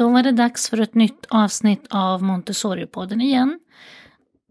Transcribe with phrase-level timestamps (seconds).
[0.00, 3.60] Då var det dags för ett nytt avsnitt av Montessori-podden igen.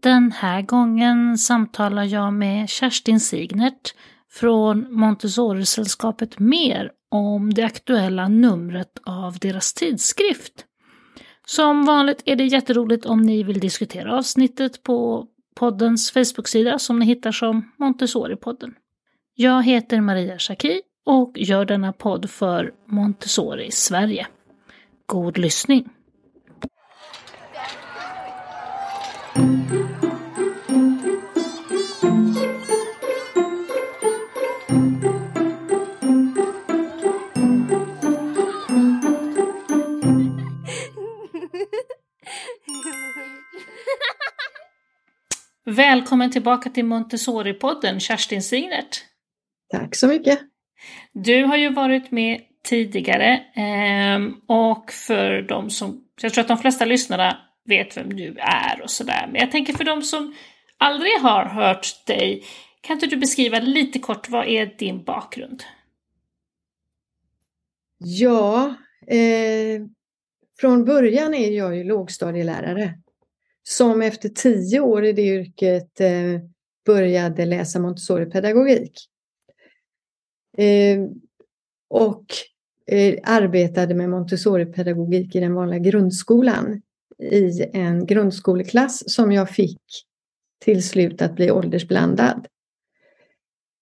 [0.02, 3.94] Den här gången samtalar jag med Kerstin Signert
[4.28, 10.64] från Montessori-sällskapet Mer om det aktuella numret av deras tidskrift.
[11.46, 15.26] Som vanligt är det jätteroligt om ni vill diskutera avsnittet på
[15.56, 18.74] poddens Facebook-sida som ni hittar som Montessori-podden.
[19.34, 24.26] Jag heter Maria Schacki och gör denna podd för Montessori Sverige.
[25.10, 25.88] God lyssning!
[45.64, 49.04] Välkommen tillbaka till Montessori-podden, Kerstin Signert.
[49.70, 50.40] Tack så mycket.
[51.12, 56.58] Du har ju varit med tidigare ehm, och för de som, jag tror att de
[56.58, 60.34] flesta lyssnarna vet vem du är och sådär, men jag tänker för de som
[60.78, 62.44] aldrig har hört dig,
[62.80, 65.62] kan inte du beskriva lite kort, vad är din bakgrund?
[67.98, 68.74] Ja,
[69.06, 69.82] eh,
[70.60, 72.98] från början är jag ju lågstadielärare
[73.62, 76.40] som efter tio år i det yrket eh,
[76.86, 78.92] började läsa Montessori-pedagogik.
[80.58, 81.00] Eh,
[81.88, 82.24] och
[82.92, 86.82] Eh, arbetade med Montessori-pedagogik i den vanliga grundskolan
[87.18, 89.80] i en grundskoleklass som jag fick
[90.64, 92.46] till slut att bli åldersblandad.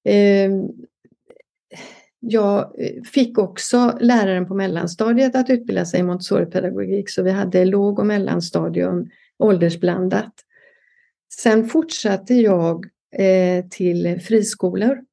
[0.04, 0.68] Ehm,
[2.20, 7.64] jag eh, fick också läraren på mellanstadiet att utbilda sig i Montessori-pedagogik så vi hade
[7.64, 10.32] låg och mellanstadium åldersblandat.
[11.34, 15.04] Sen fortsatte jag eh, till friskolor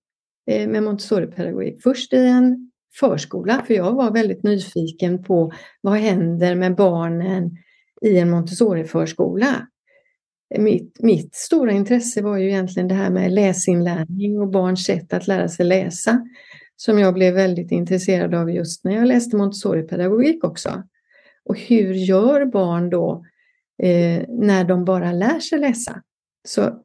[0.48, 1.82] med Montessori-pedagogik.
[1.84, 5.52] Först i en förskola, för jag var väldigt nyfiken på
[5.82, 7.58] vad händer med barnen
[8.02, 9.68] i en Montessori-förskola.
[10.58, 15.28] Mitt, mitt stora intresse var ju egentligen det här med läsinlärning och barns sätt att
[15.28, 16.22] lära sig läsa
[16.76, 20.84] som jag blev väldigt intresserad av just när jag läste Montessori-pedagogik också.
[21.46, 23.26] Och hur gör barn då
[23.84, 26.02] eh, när de bara lär sig läsa.
[26.48, 26.84] Så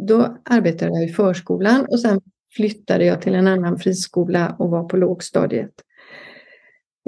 [0.00, 2.20] då arbetade jag i förskolan och sen
[2.56, 5.72] flyttade jag till en annan friskola och var på lågstadiet.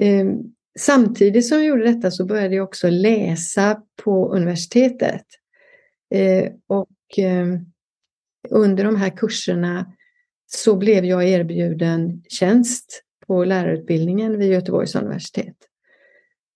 [0.02, 0.38] Ehm,
[0.78, 5.24] samtidigt som jag gjorde detta så började jag också läsa på universitetet.
[6.14, 7.58] Ehm, och ehm,
[8.50, 9.92] under de här kurserna
[10.46, 15.56] så blev jag erbjuden tjänst på lärarutbildningen vid Göteborgs universitet.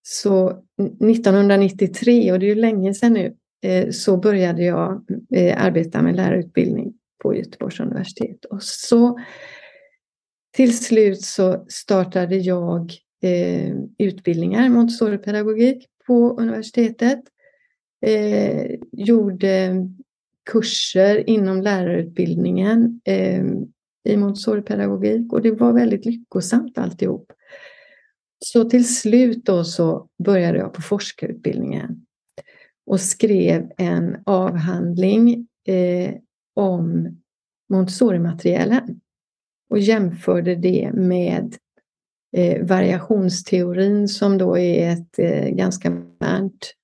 [0.03, 0.63] Så
[1.01, 5.05] 1993, och det är ju länge sedan nu, eh, så började jag
[5.35, 8.45] eh, arbeta med lärarutbildning på Göteborgs universitet.
[8.45, 9.19] Och så
[10.53, 17.21] till slut så startade jag eh, utbildningar, Montessori-pedagogik på universitetet.
[18.07, 19.75] Eh, gjorde
[20.51, 23.45] kurser inom lärarutbildningen eh,
[24.05, 27.33] i Montessori-pedagogik och det var väldigt lyckosamt alltihop.
[28.45, 32.07] Så till slut då så började jag på forskarutbildningen
[32.87, 36.15] och skrev en avhandling eh,
[36.55, 37.17] om
[37.69, 39.01] Montessori-materialen
[39.71, 41.57] och jämförde det med
[42.37, 46.75] eh, variationsteorin som då är ett eh, ganska modernt,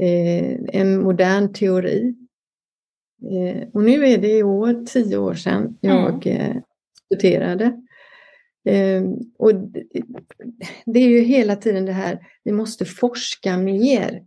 [0.00, 2.14] eh, en modern teori.
[3.22, 6.40] Eh, och nu är det i år, tio år sedan, jag mm.
[6.40, 6.56] Eh,
[7.10, 7.82] disputerade.
[8.64, 9.52] Ehm, och
[10.86, 14.26] det är ju hela tiden det här, vi måste forska mer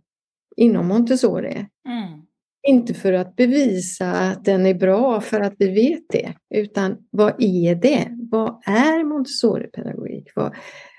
[0.56, 1.66] inom Montessori.
[1.88, 2.22] Mm.
[2.62, 7.42] Inte för att bevisa att den är bra för att vi vet det, utan vad
[7.42, 8.08] är det?
[8.30, 10.32] Vad är Montessori-pedagogik?
[10.34, 10.54] Vad,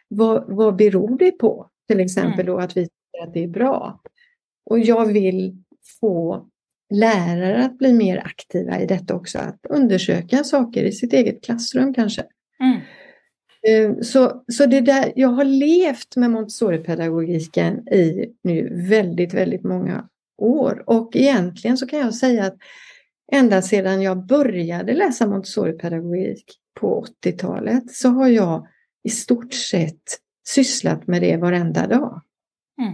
[0.08, 1.70] vad, vad beror det på?
[1.88, 2.46] Till exempel mm.
[2.46, 4.02] då att vi tycker att det är bra.
[4.66, 5.64] Och jag vill
[6.00, 6.48] få
[6.94, 11.94] lärare att bli mer aktiva i detta också, att undersöka saker i sitt eget klassrum
[11.94, 12.24] kanske.
[12.60, 12.82] Mm.
[13.68, 20.08] Eh, så, så det där, jag har levt med Montessori-pedagogiken i nu väldigt, väldigt många
[20.42, 20.84] år.
[20.88, 22.58] Och egentligen så kan jag säga att
[23.32, 26.46] ända sedan jag började läsa Montessori-pedagogik
[26.80, 28.68] på 80-talet så har jag
[29.04, 30.04] i stort sett
[30.48, 32.22] sysslat med det varenda dag.
[32.82, 32.94] Mm.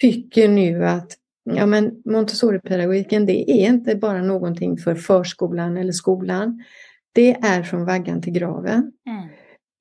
[0.00, 1.12] Tycker nu att
[1.44, 6.64] ja, men Montessori-pedagogiken det är inte bara någonting för förskolan eller skolan.
[7.12, 8.92] Det är från vaggan till graven.
[9.06, 9.28] Mm.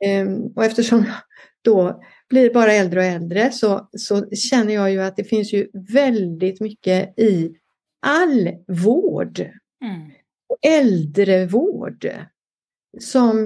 [0.05, 1.15] Ehm, och eftersom jag
[1.61, 2.03] då
[2.33, 6.61] blir bara äldre och äldre så, så känner jag ju att det finns ju väldigt
[6.61, 7.55] mycket i
[8.05, 9.39] all vård.
[9.83, 10.11] Mm.
[10.61, 12.07] äldrevård
[12.99, 13.45] som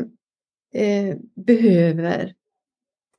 [0.73, 2.33] eh, behöver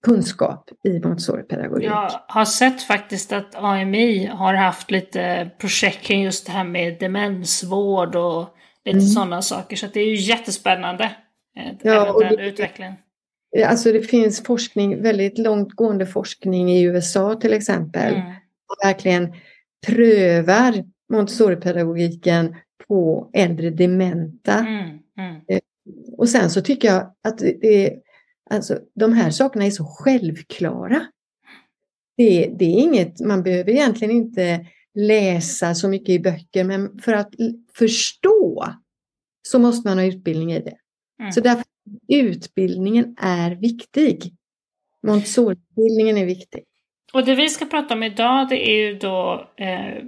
[0.02, 1.88] kunskap i Montessori-pedagogik.
[1.88, 6.98] Jag har sett faktiskt att AMI har haft lite projekt kring just det här med
[7.00, 9.08] demensvård och lite mm.
[9.08, 9.76] sådana saker.
[9.76, 11.04] Så det är ju jättespännande,
[11.56, 12.94] eh, ja, och den det, utvecklingen.
[13.66, 18.14] Alltså det finns forskning, väldigt långtgående forskning i USA till exempel.
[18.14, 18.32] Mm.
[18.84, 19.32] verkligen
[19.86, 22.56] prövar Montessori-pedagogiken
[22.88, 24.58] på äldre dementa.
[24.58, 24.98] Mm.
[25.18, 25.40] Mm.
[25.48, 25.60] Eh,
[26.16, 27.94] och sen så tycker jag att det,
[28.50, 31.06] alltså, de här sakerna är så självklara.
[32.16, 37.12] Det, det är inget, man behöver egentligen inte läsa så mycket i böcker, men för
[37.12, 37.34] att
[37.74, 38.64] förstå
[39.48, 40.76] så måste man ha utbildning i det.
[41.20, 41.32] Mm.
[41.32, 41.64] Så därför
[42.08, 44.34] utbildningen är viktig.
[45.06, 46.64] Montessori-utbildningen är viktig.
[47.12, 50.04] Och det vi ska prata om idag det är ju då eh,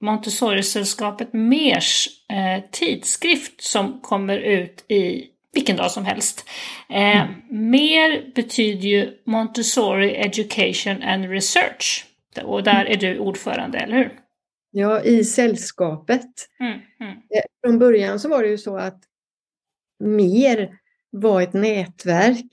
[0.00, 6.48] Montessori-sällskapet MERS eh, tidskrift som kommer ut i vilken dag som helst.
[6.88, 7.34] Eh, mm.
[7.50, 12.06] MER betyder ju Montessori Education and Research.
[12.44, 14.18] Och där är du ordförande, eller hur?
[14.70, 16.30] Ja, i sällskapet.
[16.60, 17.12] Mm, mm.
[17.12, 19.00] Eh, från början så var det ju så att
[20.04, 20.78] MER
[21.10, 22.46] var ett nätverk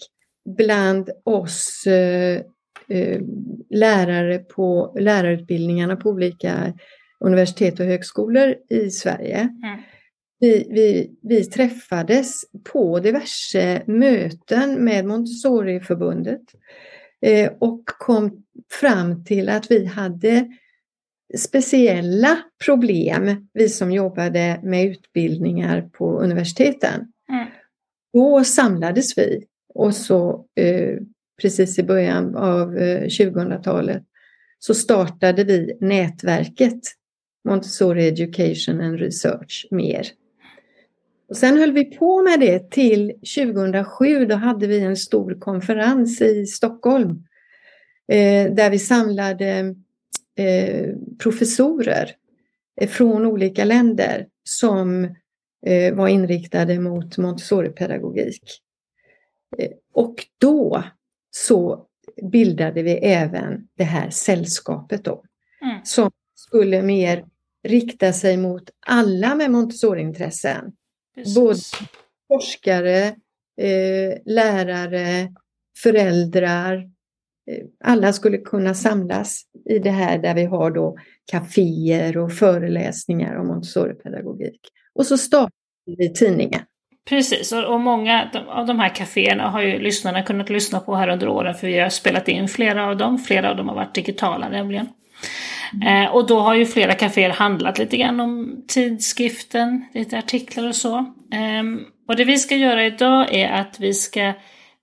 [0.58, 2.42] bland oss eh,
[2.88, 3.22] eh,
[3.70, 6.74] lärare på lärarutbildningarna på olika
[7.20, 9.40] universitet och högskolor i Sverige.
[9.40, 9.80] Mm.
[10.40, 12.34] Vi, vi, vi träffades
[12.74, 16.42] på diverse möten med Montessori-förbundet
[17.22, 18.44] eh, och kom
[18.80, 20.48] fram till att vi hade
[21.38, 27.12] speciella problem, vi som jobbade med utbildningar på universiteten.
[27.30, 27.48] Mm.
[28.16, 30.98] Då samlades vi och så eh,
[31.42, 34.04] precis i början av eh, 2000-talet
[34.60, 36.80] så startade vi nätverket
[37.48, 40.08] Montessori Education and Research mer.
[41.30, 44.26] Och sen höll vi på med det till 2007.
[44.26, 47.10] Då hade vi en stor konferens i Stockholm
[48.08, 49.76] eh, där vi samlade
[50.38, 50.90] eh,
[51.24, 52.12] professorer
[52.82, 55.12] eh, från olika länder som eh,
[55.94, 58.62] var inriktade mot Montessori-pedagogik.
[59.58, 60.84] Eh, och då
[61.32, 61.88] så
[62.32, 65.24] bildade vi även det här sällskapet då,
[65.62, 65.80] mm.
[65.84, 67.26] som skulle mer
[67.64, 70.72] rikta sig mot alla med Montessori-intressen.
[71.36, 71.60] Både
[72.28, 73.16] forskare,
[73.62, 75.34] eh, lärare,
[75.84, 76.92] föräldrar.
[77.52, 80.98] Eh, alla skulle kunna samlas i det här där vi har då
[81.32, 84.60] kaféer och föreläsningar om Montessori-pedagogik.
[84.96, 85.52] Och så startade
[85.98, 86.62] vi tidningen.
[87.10, 91.28] Precis, och, många av de här kaféerna har ju lyssnarna kunnat lyssna på här under
[91.28, 93.18] åren för vi har spelat in flera av dem.
[93.18, 94.88] Flera av dem har varit digitala nämligen.
[95.86, 100.76] Eh, och då har ju flera kaféer handlat lite grann om tidskriften, lite artiklar och
[100.76, 100.98] så.
[101.32, 101.64] Eh,
[102.08, 104.34] och det vi ska göra idag är att vi ska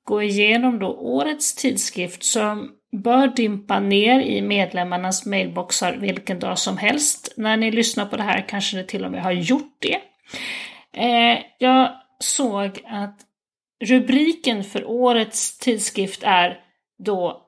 [0.05, 6.77] gå igenom då årets tidskrift som bör dimpa ner i medlemmarnas mailboxar vilken dag som
[6.77, 7.35] helst.
[7.37, 10.01] När ni lyssnar på det här kanske ni till och med har gjort det.
[10.97, 13.21] Eh, jag såg att
[13.85, 16.61] rubriken för årets tidskrift är
[16.99, 17.47] då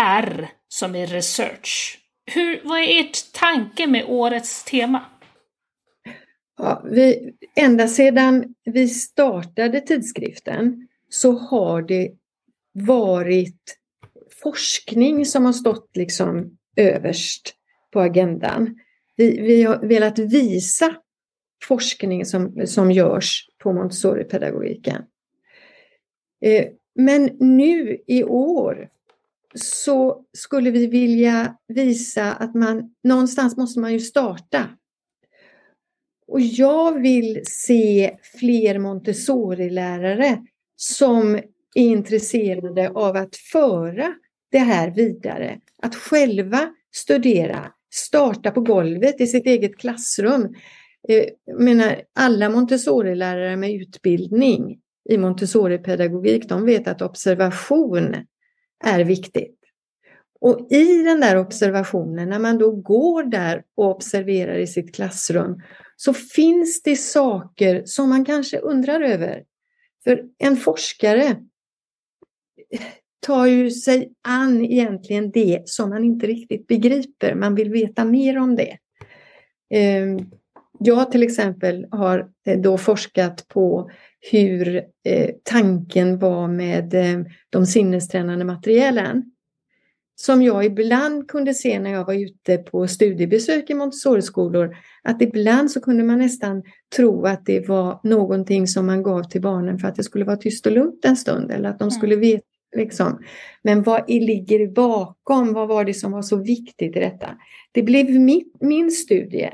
[0.00, 1.98] R som i research.
[2.26, 5.04] Hur, vad är ert tanke med årets tema?
[6.58, 12.10] Ja, vi, ända sedan vi startade tidskriften så har det
[12.72, 13.78] varit
[14.42, 17.54] forskning som har stått liksom överst
[17.92, 18.78] på agendan.
[19.16, 20.96] Vi, vi har velat visa
[21.68, 25.02] forskning som, som görs på Montessori-pedagogiken.
[26.40, 28.88] Eh, men nu i år
[29.54, 34.68] så skulle vi vilja visa att man någonstans måste man ju starta.
[36.26, 41.34] Och jag vill se fler Montessori-lärare som
[41.74, 44.14] är intresserade av att föra
[44.50, 45.58] det här vidare.
[45.82, 50.54] Att själva studera, starta på golvet i sitt eget klassrum.
[51.02, 58.16] Jag menar, alla Montessori-lärare med utbildning i Montessori-pedagogik, de vet att observation
[58.84, 59.58] är viktigt.
[60.40, 65.62] Och i den där observationen, när man då går där och observerar i sitt klassrum,
[65.96, 69.42] så finns det saker som man kanske undrar över.
[70.04, 71.36] För en forskare
[73.26, 77.34] tar ju sig an egentligen det som man inte riktigt begriper.
[77.34, 78.78] Man vill veta mer om det.
[79.74, 80.18] Ehm,
[80.78, 83.90] jag till exempel har eh, då forskat på
[84.32, 89.33] hur eh, tanken var med eh, de sinnestränande materialen.
[90.16, 95.70] Som jag ibland kunde se när jag var ute på studiebesök i Montessori-skolor, att ibland
[95.70, 96.62] så kunde man nästan
[96.96, 100.36] tro att det var någonting som man gav till barnen för att det skulle vara
[100.36, 101.90] tyst och lugnt en stund eller att de mm.
[101.90, 102.44] skulle veta
[102.76, 103.18] Liksom.
[103.62, 105.52] Men vad ligger bakom?
[105.52, 107.38] Vad var det som var så viktigt i detta?
[107.72, 109.50] Det blev min, min studie.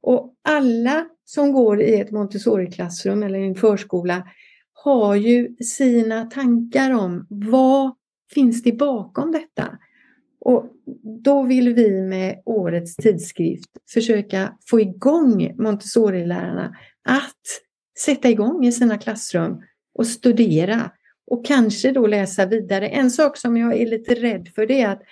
[0.00, 4.28] Och alla som går i ett Montessori-klassrum eller i en förskola
[4.72, 7.94] har ju sina tankar om vad
[8.34, 9.78] finns det bakom detta?
[10.44, 10.66] Och
[11.24, 16.76] då vill vi med årets tidskrift försöka få igång Montessori-lärarna
[17.08, 17.42] att
[17.98, 19.62] sätta igång i sina klassrum
[19.94, 20.90] och studera
[21.26, 22.88] och kanske då läsa vidare.
[22.88, 25.02] En sak som jag är lite rädd för det är att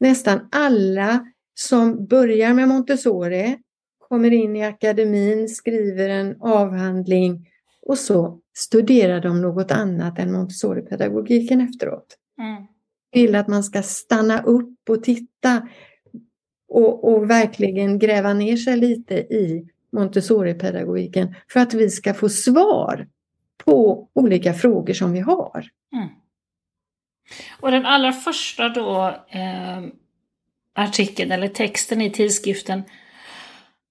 [0.00, 3.58] nästan alla som börjar med Montessori
[3.98, 7.48] kommer in i akademin, skriver en avhandling
[7.82, 12.16] och så studerar de något annat än Montessori-pedagogiken efteråt.
[12.38, 12.75] Mm.
[13.12, 15.68] Vill att man ska stanna upp och titta
[16.68, 23.08] och, och verkligen gräva ner sig lite i Montessori-pedagogiken för att vi ska få svar
[23.64, 25.68] på olika frågor som vi har.
[25.92, 26.08] Mm.
[27.60, 29.82] Och den allra första då eh,
[30.74, 32.82] artikeln eller texten i tidskriften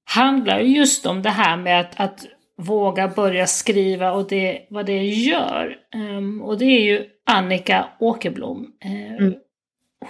[0.04, 2.26] handlar just om det här med att, att
[2.58, 5.78] våga börja skriva och det, vad det gör.
[5.96, 8.74] Um, och det är ju Annika Åkerblom.
[8.86, 9.34] Uh, mm.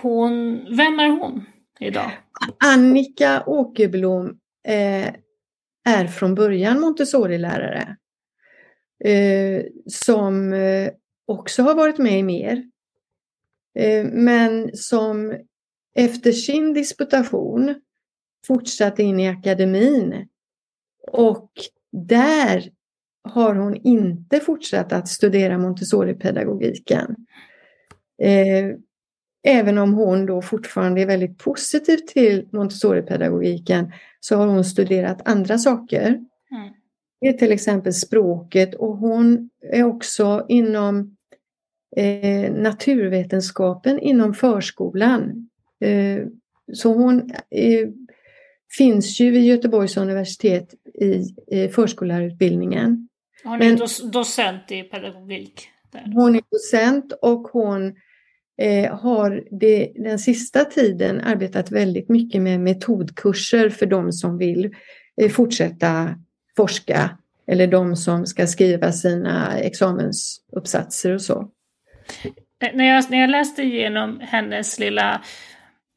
[0.01, 1.45] hon, vem är hon
[1.79, 2.11] idag?
[2.63, 5.07] Annika Åkerblom eh,
[5.85, 7.97] är från början Montessori-lärare.
[9.03, 10.91] Eh, som eh,
[11.25, 12.69] också har varit med i mer.
[13.79, 15.37] Eh, men som
[15.95, 17.75] efter sin disputation
[18.47, 20.27] fortsatte in i akademin
[21.11, 21.49] och
[21.95, 22.69] där
[23.23, 27.15] har hon inte fortsatt att studera Montessori-pedagogiken.
[28.21, 28.75] Eh,
[29.47, 35.57] även om hon då fortfarande är väldigt positiv till Montessori-pedagogiken så har hon studerat andra
[35.57, 36.07] saker.
[36.07, 36.73] Mm.
[37.21, 41.17] Det är till exempel språket och hon är också inom
[41.95, 45.49] eh, naturvetenskapen inom förskolan.
[45.79, 46.27] Eh,
[46.73, 47.31] så hon
[48.77, 53.07] finns ju vid Göteborgs universitet i, i förskollärarutbildningen.
[53.43, 55.69] Hon är Men, docent i pedagogik.
[55.91, 56.11] Där.
[56.13, 57.95] Hon är docent och hon
[58.61, 64.75] eh, har det, den sista tiden arbetat väldigt mycket med metodkurser för de som vill
[65.21, 66.15] eh, fortsätta
[66.57, 71.51] forska eller de som ska skriva sina examensuppsatser och så.
[72.59, 75.21] Eh, när jag, när jag läste igenom hennes lilla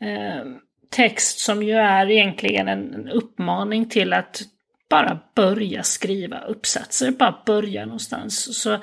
[0.04, 0.44] eh,
[0.90, 4.42] text som ju är egentligen en uppmaning till att
[4.90, 8.62] bara börja skriva uppsatser, bara börja någonstans.
[8.62, 8.78] Så,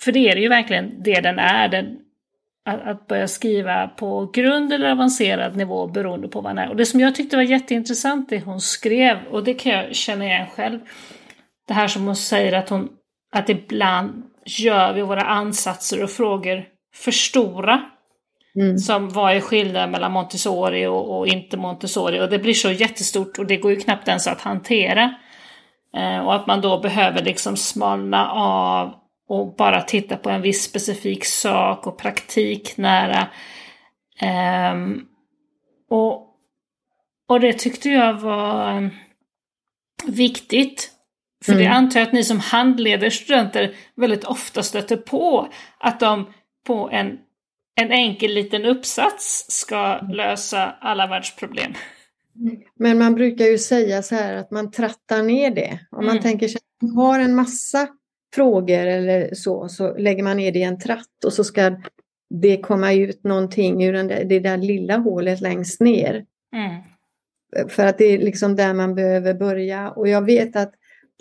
[0.00, 1.98] för det är det ju verkligen det den är, den,
[2.64, 6.70] att, att, börja skriva på grund eller avancerad nivå beroende på vad den är.
[6.70, 10.24] Och det som jag tyckte var jätteintressant det hon skrev, och det kan jag känna
[10.24, 10.80] igen själv,
[11.68, 12.88] det här som hon säger att hon,
[13.32, 16.64] att ibland gör vi våra ansatser och frågor
[16.94, 17.90] för stora.
[18.56, 18.78] Mm.
[18.78, 22.20] Som vad är skillnaden mellan Montessori och, och, inte Montessori?
[22.20, 25.14] Och det blir så jättestort och det går ju knappt ens att hantera.
[25.96, 28.94] Eh, och att man då behöver liksom smalna av
[29.28, 33.26] och bara titta på en viss specifik sak och praktiknära.
[34.20, 34.74] Eh,
[35.90, 36.26] och,
[37.28, 38.90] och det tyckte jag var
[40.06, 40.90] viktigt.
[41.44, 41.64] För mm.
[41.64, 45.48] det antar jag att ni som handleder studenter väldigt ofta stöter på.
[45.78, 46.32] Att de
[46.66, 47.18] på en
[47.80, 51.72] en enkel liten uppsats ska lösa alla världsproblem.
[52.74, 55.80] Men man brukar ju säga så här att man trattar ner det.
[55.90, 56.22] Om man mm.
[56.22, 57.88] tänker sig att man har en massa
[58.34, 61.76] frågor eller så, så lägger man ner det i en tratt och så ska
[62.30, 66.24] det komma ut någonting ur den där, det där lilla hålet längst ner.
[66.56, 66.82] Mm.
[67.68, 69.90] För att det är liksom där man behöver börja.
[69.90, 70.72] Och jag vet att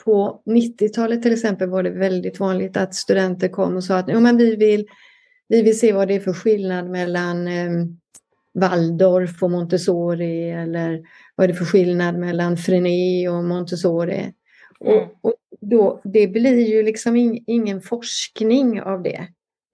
[0.05, 4.19] på 90-talet till exempel var det väldigt vanligt att studenter kom och sa att jo,
[4.19, 4.87] men vi vill
[5.47, 7.71] vi vill se vad det är för skillnad mellan eh,
[8.53, 11.01] Waldorf och Montessori eller
[11.35, 14.33] vad är det för skillnad mellan Frené och Montessori.
[14.85, 14.97] Mm.
[14.97, 19.27] Och, och, då, det blir ju liksom in, ingen forskning av det.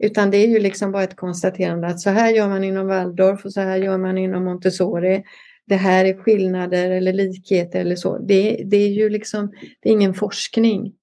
[0.04, 3.46] Utan det är ju liksom bara ett konstaterande att så här gör man inom Waldorf
[3.46, 5.24] och så här gör man inom Montessori.
[5.66, 8.18] Det här är skillnader eller likheter eller så.
[8.18, 10.94] Det, det är ju liksom det är ingen forskning.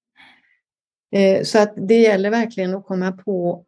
[1.12, 3.64] Eh, så att det gäller verkligen att komma på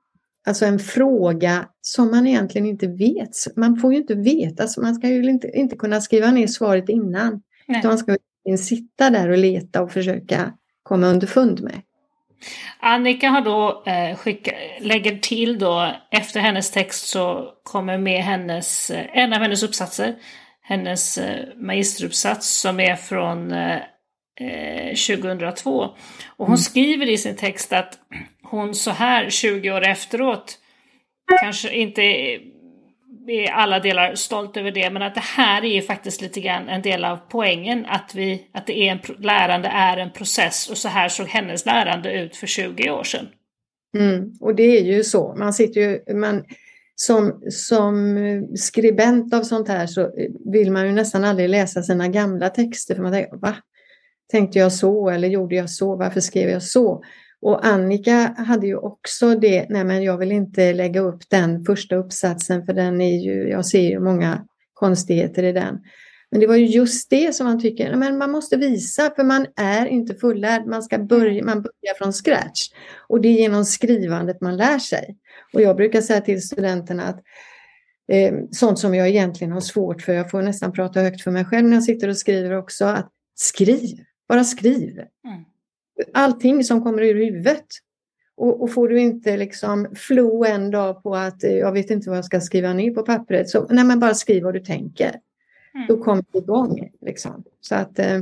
[0.47, 3.57] Alltså en fråga som man egentligen inte vet.
[3.57, 6.89] Man får ju inte veta, så man ska ju inte, inte kunna skriva ner svaret
[6.89, 7.43] innan.
[7.67, 7.81] Nej.
[7.85, 8.17] man ska
[8.59, 11.83] sitta där och leta och försöka komma underfund med.
[12.81, 18.91] Annika har då eh, skicka, lägger till då, efter hennes text så kommer med hennes,
[18.91, 20.17] eh, en av hennes uppsatser,
[20.63, 23.79] hennes eh, magisteruppsats som är från eh,
[25.09, 25.83] 2002.
[25.83, 25.89] Eh,
[26.27, 26.57] och hon mm.
[26.57, 27.99] skriver i sin text att
[28.51, 30.59] hon så här 20 år efteråt
[31.41, 32.03] kanske inte
[33.29, 36.69] i alla delar stolt över det, men att det här är ju faktiskt lite grann
[36.69, 40.77] en del av poängen, att, vi, att det är en, lärande är en process och
[40.77, 43.29] så här såg hennes lärande ut för 20 år sedan.
[43.99, 46.45] Mm, och det är ju så, man sitter ju, man,
[46.95, 48.17] som, som
[48.57, 50.11] skribent av sånt här så
[50.53, 53.57] vill man ju nästan aldrig läsa sina gamla texter för man tänker, va?
[54.31, 55.97] Tänkte jag så eller gjorde jag så?
[55.97, 57.03] Varför skrev jag så?
[57.43, 61.97] Och Annika hade ju också det, nej men jag vill inte lägga upp den första
[61.97, 65.79] uppsatsen för den är ju, jag ser ju många konstigheter i den.
[66.31, 69.47] Men det var ju just det som man tycker, men man måste visa för man
[69.57, 72.69] är inte fullärd, man ska börja, man börjar från scratch.
[73.09, 75.17] Och det är genom skrivandet man lär sig.
[75.53, 77.23] Och jag brukar säga till studenterna att
[78.13, 81.45] eh, sånt som jag egentligen har svårt för, jag får nästan prata högt för mig
[81.45, 84.99] själv när jag sitter och skriver också, att skriv, bara skriv.
[84.99, 85.45] Mm
[86.15, 87.67] allting som kommer ur huvudet.
[88.37, 92.09] Och, och, får du inte liksom flow en dag på att eh, jag vet inte
[92.09, 95.15] vad jag ska skriva ner på pappret, så nej men bara skriv vad du tänker.
[95.75, 95.87] Mm.
[95.89, 96.91] Då kommer det igång.
[97.01, 97.45] Liksom.
[97.61, 98.19] Så att eh,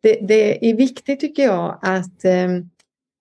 [0.00, 2.48] det, det, är viktigt tycker jag att eh,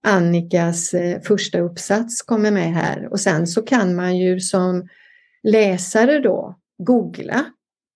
[0.07, 4.87] Annikas första uppsats kommer med här och sen så kan man ju som
[5.43, 7.45] läsare då googla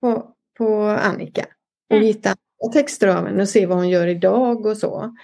[0.01, 1.45] på, på Annika
[1.89, 2.07] och mm.
[2.07, 2.35] hitta
[2.73, 5.15] texter av henne och se vad hon gör idag och så.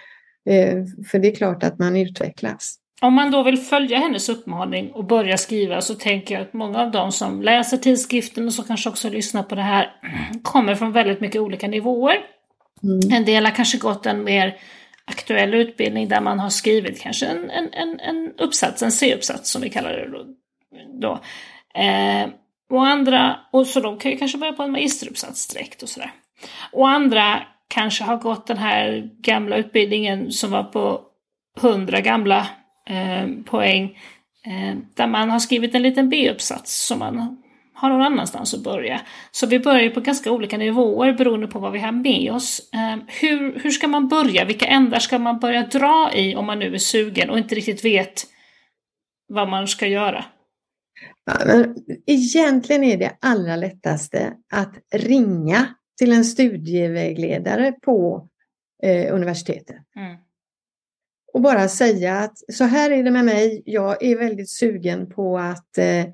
[0.49, 2.79] Eh, för det är klart att man utvecklas.
[3.01, 6.81] Om man då vill följa hennes uppmaning och börja skriva så tänker jag att många
[6.81, 9.91] av de som läser tidskriften och som kanske också lyssnar på det här
[10.43, 12.17] kommer från väldigt mycket olika nivåer.
[12.83, 12.99] Mm.
[13.11, 14.57] En del har kanske gått en mer
[15.05, 19.61] aktuell utbildning där man har skrivit kanske en, en, en, en uppsats, en C-uppsats som
[19.61, 20.25] vi kallar det då.
[21.01, 21.19] då.
[21.81, 22.29] Eh,
[22.69, 26.11] och andra, och så de kan ju kanske börja på en magisteruppsats direkt och sådär.
[26.71, 31.01] Och andra kanske har gått den här gamla utbildningen som var på
[31.61, 32.47] 100 gamla
[32.89, 33.97] eh, poäng.
[34.45, 37.37] Eh, där man har skrivit en liten B-uppsats som man
[37.73, 39.01] har någon annanstans att börja.
[39.31, 42.69] Så vi börjar på ganska olika nivåer beroende på vad vi har med oss.
[42.73, 44.45] Eh, hur, hur ska man börja?
[44.45, 47.85] Vilka ändar ska man börja dra i om man nu är sugen och inte riktigt
[47.85, 48.23] vet
[49.27, 50.25] vad man ska göra?
[51.25, 51.75] Ja, men
[52.05, 58.27] egentligen är det allra lättaste att ringa till en studievägledare på
[58.83, 59.77] eh, universitetet.
[59.95, 60.17] Mm.
[61.33, 65.37] Och bara säga att så här är det med mig, jag är väldigt sugen på
[65.37, 66.05] att eh,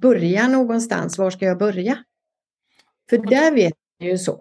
[0.00, 1.98] börja någonstans, var ska jag börja?
[3.10, 4.32] För och där vet man ju så.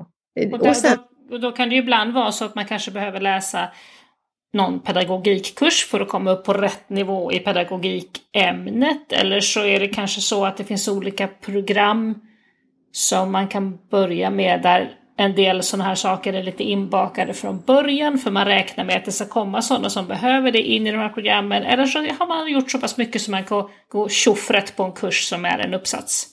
[0.51, 0.97] Och, där, och, sen,
[1.29, 3.69] då, då kan det ju ibland vara så att man kanske behöver läsa
[4.53, 9.11] någon pedagogikkurs för att komma upp på rätt nivå i pedagogikämnet.
[9.11, 12.21] Eller så är det kanske så att det finns olika program
[12.91, 17.61] som man kan börja med där en del sådana här saker är lite inbakade från
[17.61, 20.91] början för man räknar med att det ska komma sådana som behöver det in i
[20.91, 21.63] de här programmen.
[21.63, 24.91] Eller så har man gjort så pass mycket så man kan gå tjoffrätt på en
[24.91, 26.27] kurs som är en uppsats.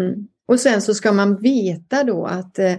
[0.00, 0.28] Mm.
[0.48, 2.72] Och sen så ska man veta då att eh,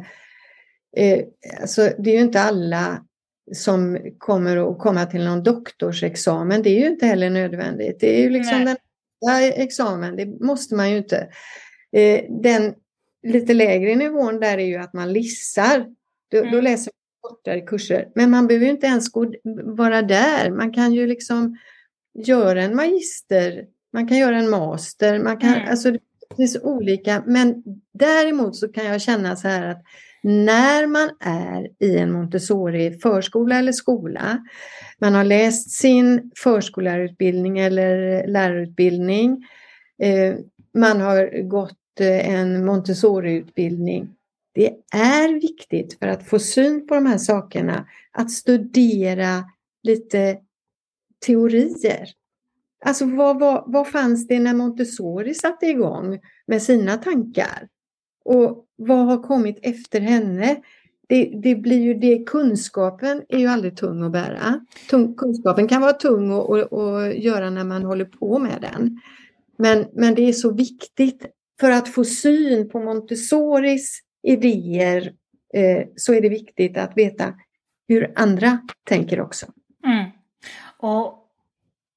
[0.97, 1.19] eh,
[1.61, 3.03] alltså det är ju inte alla
[3.53, 6.63] som kommer att komma till någon doktorsexamen.
[6.63, 7.99] Det är ju inte heller nödvändigt.
[7.99, 9.51] Det är ju liksom Nej.
[9.51, 11.27] den examen, det måste man ju inte.
[11.95, 12.73] Eh, den
[13.27, 15.85] lite lägre nivån där är ju att man lissar.
[16.31, 16.51] Då, mm.
[16.51, 18.07] då läser man kortare kurser.
[18.15, 20.51] Men man behöver inte ens gå, vara där.
[20.51, 21.57] Man kan ju liksom
[22.13, 25.69] göra en magister, man kan göra en master, man kan, mm.
[25.69, 25.99] alltså det
[26.37, 27.23] finns olika.
[27.25, 29.83] Men däremot så kan jag känna så här att
[30.23, 34.39] när man är i en Montessori förskola eller skola,
[35.01, 39.45] man har läst sin förskollärarutbildning eller lärarutbildning,
[40.01, 40.35] eh,
[40.73, 44.09] man har gått Eh, en Montessori-utbildning.
[44.53, 49.43] Det är viktigt för att få syn på de här sakerna att studera
[49.83, 50.37] lite
[51.25, 52.09] teorier.
[52.85, 57.67] Alltså vad, vad, vad fanns det när Montessori satte igång med sina tankar?
[58.25, 60.61] Och vad har kommit efter henne?
[61.07, 64.65] Det, det, blir ju det, kunskapen är ju aldrig tung att bära.
[64.89, 68.99] Tung, kunskapen kan vara tung att, att, att göra när man håller på med den.
[69.57, 71.25] Men, men det är så viktigt
[71.59, 75.13] för att få syn på Montessoris idéer
[75.53, 77.33] eh, så är det viktigt att veta
[77.87, 79.45] hur andra tänker också.
[79.85, 80.05] Mm.
[80.77, 81.15] Och,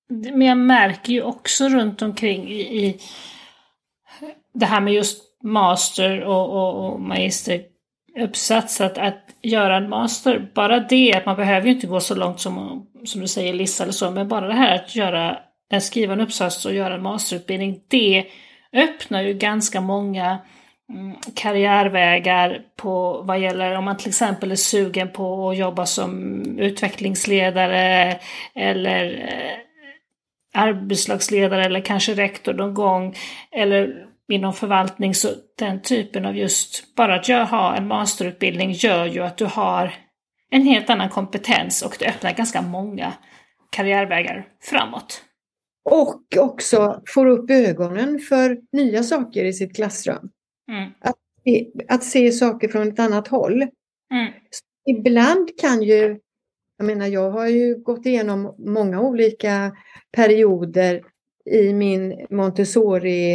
[0.08, 3.00] men jag märker ju också runt omkring i, i
[4.54, 10.80] det här med just master och, och, och magisteruppsats att, att göra en master, bara
[10.80, 13.92] det att man behöver ju inte gå så långt som, som du säger Lissa eller
[13.92, 15.38] så, men bara det här att göra,
[15.72, 18.26] att skriva en uppsats och göra en masterutbildning, det
[18.72, 20.38] öppnar ju ganska många
[20.90, 26.42] mm, karriärvägar på vad gäller om man till exempel är sugen på att jobba som
[26.58, 28.18] utvecklingsledare
[28.54, 29.58] eller eh,
[30.54, 33.16] arbetslagsledare eller kanske rektor någon gång
[33.50, 39.06] eller inom förvaltning så den typen av just, bara att jag har en masterutbildning gör
[39.06, 39.94] ju att du har
[40.50, 43.12] en helt annan kompetens och det öppnar ganska många
[43.70, 45.22] karriärvägar framåt.
[45.84, 50.30] Och också får upp ögonen för nya saker i sitt klassrum.
[50.68, 50.90] Mm.
[51.00, 51.16] Att,
[51.88, 53.62] att se saker från ett annat håll.
[54.12, 54.32] Mm.
[54.86, 56.18] Ibland kan ju,
[56.76, 59.76] jag menar jag har ju gått igenom många olika
[60.12, 61.02] perioder
[61.50, 63.34] i min Montessori,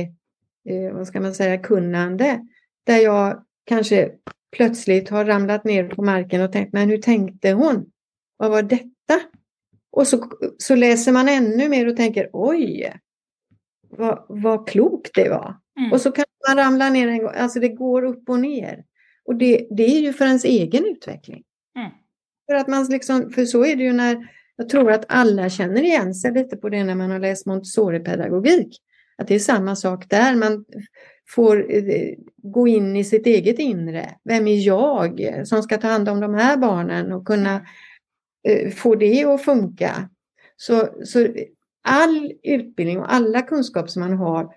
[0.69, 2.39] eh, vad ska man säga, kunnande.
[2.83, 4.11] Där jag kanske
[4.51, 7.85] plötsligt har ramlat ner på marken och tänkt, men hur tänkte hon?
[8.37, 8.96] Vad var detta?
[9.97, 12.93] Och så, så läser man ännu mer och tänker, oj,
[13.89, 15.55] vad, vad klokt det var.
[15.79, 15.91] Mm.
[15.91, 18.83] Och så kan man ramla ner en gång, alltså det går upp och ner.
[19.25, 21.43] Och det, det är ju för ens egen utveckling.
[21.77, 21.91] Mm.
[22.47, 25.83] För, att man liksom, för så är det ju när, jag tror att alla känner
[25.83, 28.77] igen sig lite på det när man har läst Montessori-pedagogik.
[29.17, 30.65] Att det är samma sak där, man
[31.29, 34.15] får eh, gå in i sitt eget inre.
[34.23, 37.61] Vem är jag som ska ta hand om de här barnen och kunna eh,
[38.75, 40.09] få det att funka?
[40.57, 41.27] Så, så
[41.83, 44.49] all utbildning och alla kunskaper som man har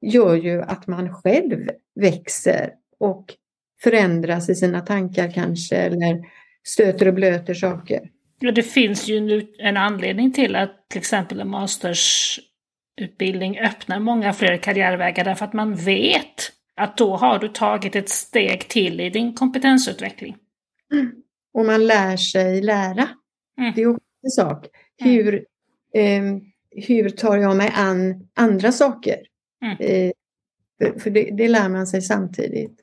[0.00, 3.34] gör ju att man själv växer och
[3.82, 6.20] förändras i sina tankar kanske eller
[6.66, 8.10] stöter och blöter saker.
[8.40, 14.56] Ja, det finns ju en anledning till att till exempel en mastersutbildning öppnar många fler
[14.56, 19.34] karriärvägar därför att man vet att då har du tagit ett steg till i din
[19.34, 20.36] kompetensutveckling.
[20.92, 21.12] Mm.
[21.54, 23.08] Och man lär sig lära.
[23.58, 23.72] Mm.
[23.76, 24.66] Det är också en sak.
[25.00, 25.14] Mm.
[25.14, 25.44] Hur,
[25.94, 26.22] eh,
[26.86, 29.18] hur tar jag mig an andra saker?
[29.64, 29.76] Mm.
[29.80, 30.12] Eh,
[30.98, 32.80] för det, det lär man sig samtidigt.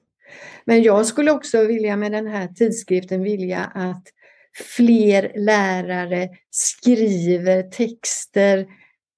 [0.65, 4.03] Men jag skulle också vilja med den här tidskriften vilja att
[4.75, 8.65] fler lärare skriver texter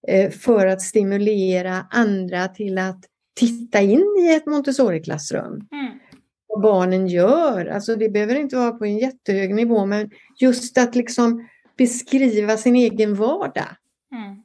[0.08, 3.00] eh, för att stimulera andra till att
[3.40, 5.68] titta in i ett Montessori-klassrum.
[5.72, 6.00] Mm.
[6.48, 10.96] Vad barnen gör, alltså det behöver inte vara på en jättehög nivå men just att
[10.96, 13.76] liksom beskriva sin egen vardag.
[14.12, 14.44] Mm.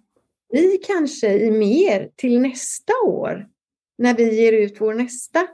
[0.51, 3.47] Vi kanske i mer till nästa år
[3.99, 5.49] när vi ger ut vår nästa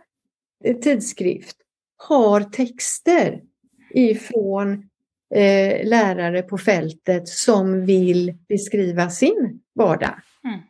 [0.65, 1.57] Eh, tidskrift
[1.97, 3.43] har texter
[3.95, 4.73] ifrån
[5.35, 10.21] eh, lärare på fältet som vill beskriva sin vardag.
[10.45, 10.61] Mm.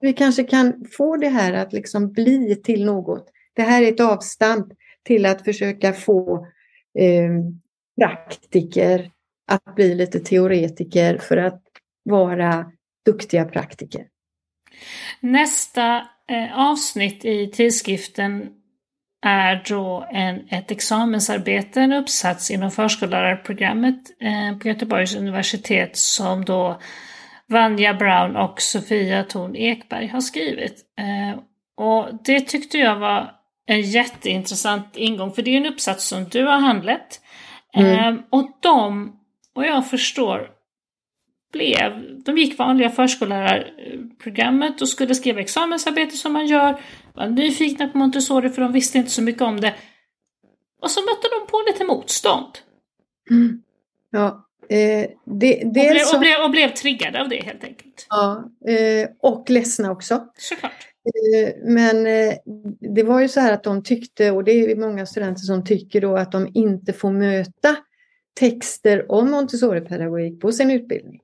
[0.00, 3.30] Vi kanske kan få det här att liksom bli till något.
[3.52, 4.66] Det här är ett avstamp
[5.08, 6.46] till att försöka få
[6.98, 7.30] eh,
[8.00, 9.10] praktiker
[9.50, 11.62] att bli lite teoretiker för att
[12.04, 12.72] vara
[13.06, 14.06] duktiga praktiker.
[15.20, 15.96] Nästa
[16.28, 18.48] eh, avsnitt i tidskriften
[19.26, 26.80] är då en, ett examensarbete, en uppsats inom förskollärarprogrammet eh, på Göteborgs universitet som då
[27.46, 30.84] Vanja Brown och Sofia Thorn Ekberg har skrivit.
[30.98, 31.40] Eh,
[31.76, 33.37] och det tyckte jag var
[33.68, 37.20] en jätteintressant ingång, för det är en uppsats som du har handlat.
[37.74, 38.14] Mm.
[38.14, 39.12] Eh, och de,
[39.54, 40.50] och jag förstår,
[41.52, 46.80] blev, de gick vanliga förskollärarprogrammet och skulle skriva examensarbete som man gör,
[47.14, 49.74] var nyfikna på Montessori för de visste inte så mycket om det.
[50.82, 52.58] Och så mötte de på lite motstånd.
[53.30, 53.62] Mm.
[54.10, 56.16] Ja, eh, det, och, blev, så...
[56.16, 58.06] och, blev, och blev triggade av det helt enkelt.
[58.10, 60.24] Ja, eh, och ledsna också.
[60.38, 60.88] Såklart.
[61.08, 62.34] Eh, men eh,
[62.94, 66.00] det var ju så här att de tyckte, och det är många studenter som tycker
[66.00, 67.76] då att de inte får möta
[68.40, 71.20] texter om Montessori-pedagogik på sin utbildning.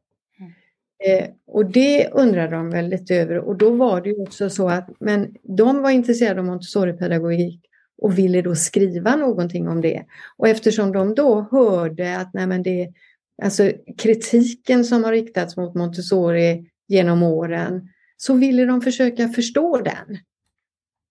[1.07, 4.69] Eh, och det undrar de väl lite över och då var det ju också så
[4.69, 7.61] att men de var intresserade av Montessori-pedagogik
[8.03, 10.05] och ville då skriva någonting om det.
[10.37, 12.93] Och eftersom de då hörde att nej det,
[13.43, 17.89] alltså kritiken som har riktats mot Montessori genom åren
[18.27, 20.19] så ville de försöka förstå den.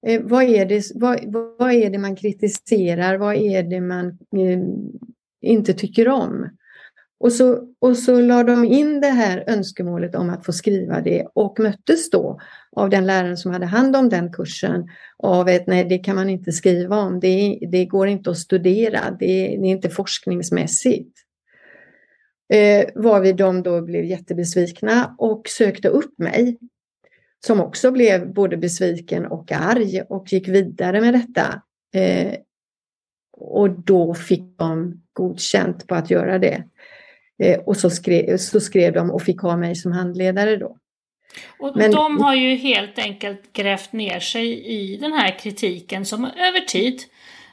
[0.07, 1.19] Eh, vad, är det, vad,
[1.59, 3.17] vad är det man kritiserar?
[3.17, 4.59] Vad är det man eh,
[5.41, 6.49] inte tycker om?
[7.19, 11.27] Och så, och så la de in det här önskemålet om att få skriva det
[11.33, 12.39] och möttes då
[12.71, 16.29] av den läraren som hade hand om den kursen av ett nej, det kan man
[16.29, 21.19] inte skriva om, det, det går inte att studera, det, det är inte forskningsmässigt.
[22.53, 26.57] Eh, varvid de då blev jättebesvikna och sökte upp mig.
[27.45, 31.61] Som också blev både besviken och arg och gick vidare med detta.
[31.95, 32.33] Eh,
[33.37, 36.63] och då fick de godkänt på att göra det.
[37.39, 40.77] Eh, och så skrev, så skrev de och fick ha mig som handledare då.
[41.59, 46.25] Och Men, de har ju helt enkelt grävt ner sig i den här kritiken som
[46.25, 47.01] över tid,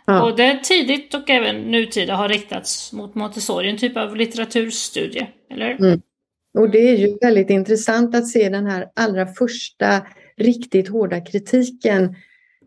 [0.06, 0.20] ja.
[0.20, 5.70] både tidigt och även nutida, har riktats mot Montessori, en typ av litteraturstudie, eller?
[5.70, 6.02] Mm.
[6.58, 12.14] Och det är ju väldigt intressant att se den här allra första riktigt hårda kritiken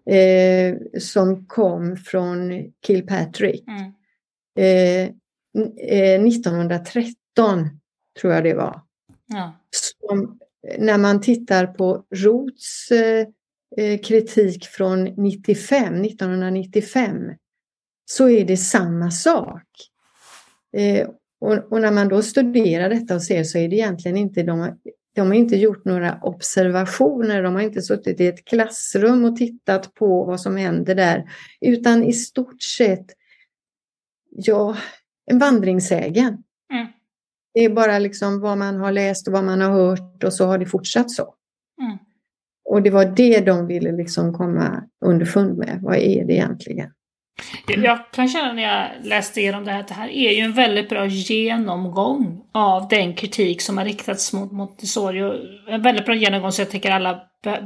[0.10, 3.64] eh, som kom från Kilpatrick.
[3.68, 3.94] Mm.
[4.58, 5.10] Eh,
[6.28, 7.66] 1913 eh,
[8.22, 8.82] tror jag det var.
[9.26, 9.54] Ja.
[9.72, 10.40] Som,
[10.78, 13.28] när man tittar på Roths eh,
[13.78, 17.32] eh kritik från 95, 1995
[18.06, 19.68] så är det samma sak.
[20.78, 21.10] Eh,
[21.44, 24.80] och, och, när man då studerar detta och ser så är det egentligen inte de,
[25.16, 29.94] de har inte gjort några observationer, de har inte suttit i ett klassrum och tittat
[29.94, 31.30] på vad som händer där,
[31.62, 33.06] utan i stort sett,
[34.30, 34.78] ja,
[35.26, 36.44] en vandringssägen.
[36.74, 36.88] Mm.
[37.54, 40.46] Det är bara liksom vad man har läst och vad man har hört och så
[40.46, 41.36] har det fortsatt så.
[41.82, 41.98] Mm.
[42.66, 45.80] Och det var det de ville liksom komma underfund med.
[45.82, 46.92] Vad är det egentligen?
[47.68, 50.54] Jag kan känna när jag läste igenom det här att det här är ju en
[50.54, 55.20] väldigt bra genomgång av den kritik som har riktats mot Montessori.
[55.68, 57.22] En väldigt bra genomgång så jag tycker alla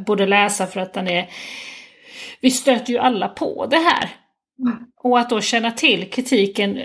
[0.06, 1.30] borde läsa för att den är...
[2.42, 4.10] Vi stöter ju alla på det här.
[4.60, 4.78] Mm.
[5.04, 6.78] Och att då känna till kritiken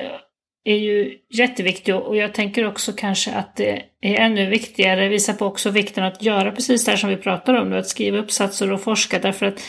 [0.64, 5.46] är ju jätteviktigt och jag tänker också kanske att det är ännu viktigare, visar på
[5.46, 8.72] också vikten att göra precis det här som vi pratar om nu, att skriva uppsatser
[8.72, 9.60] och forska därför att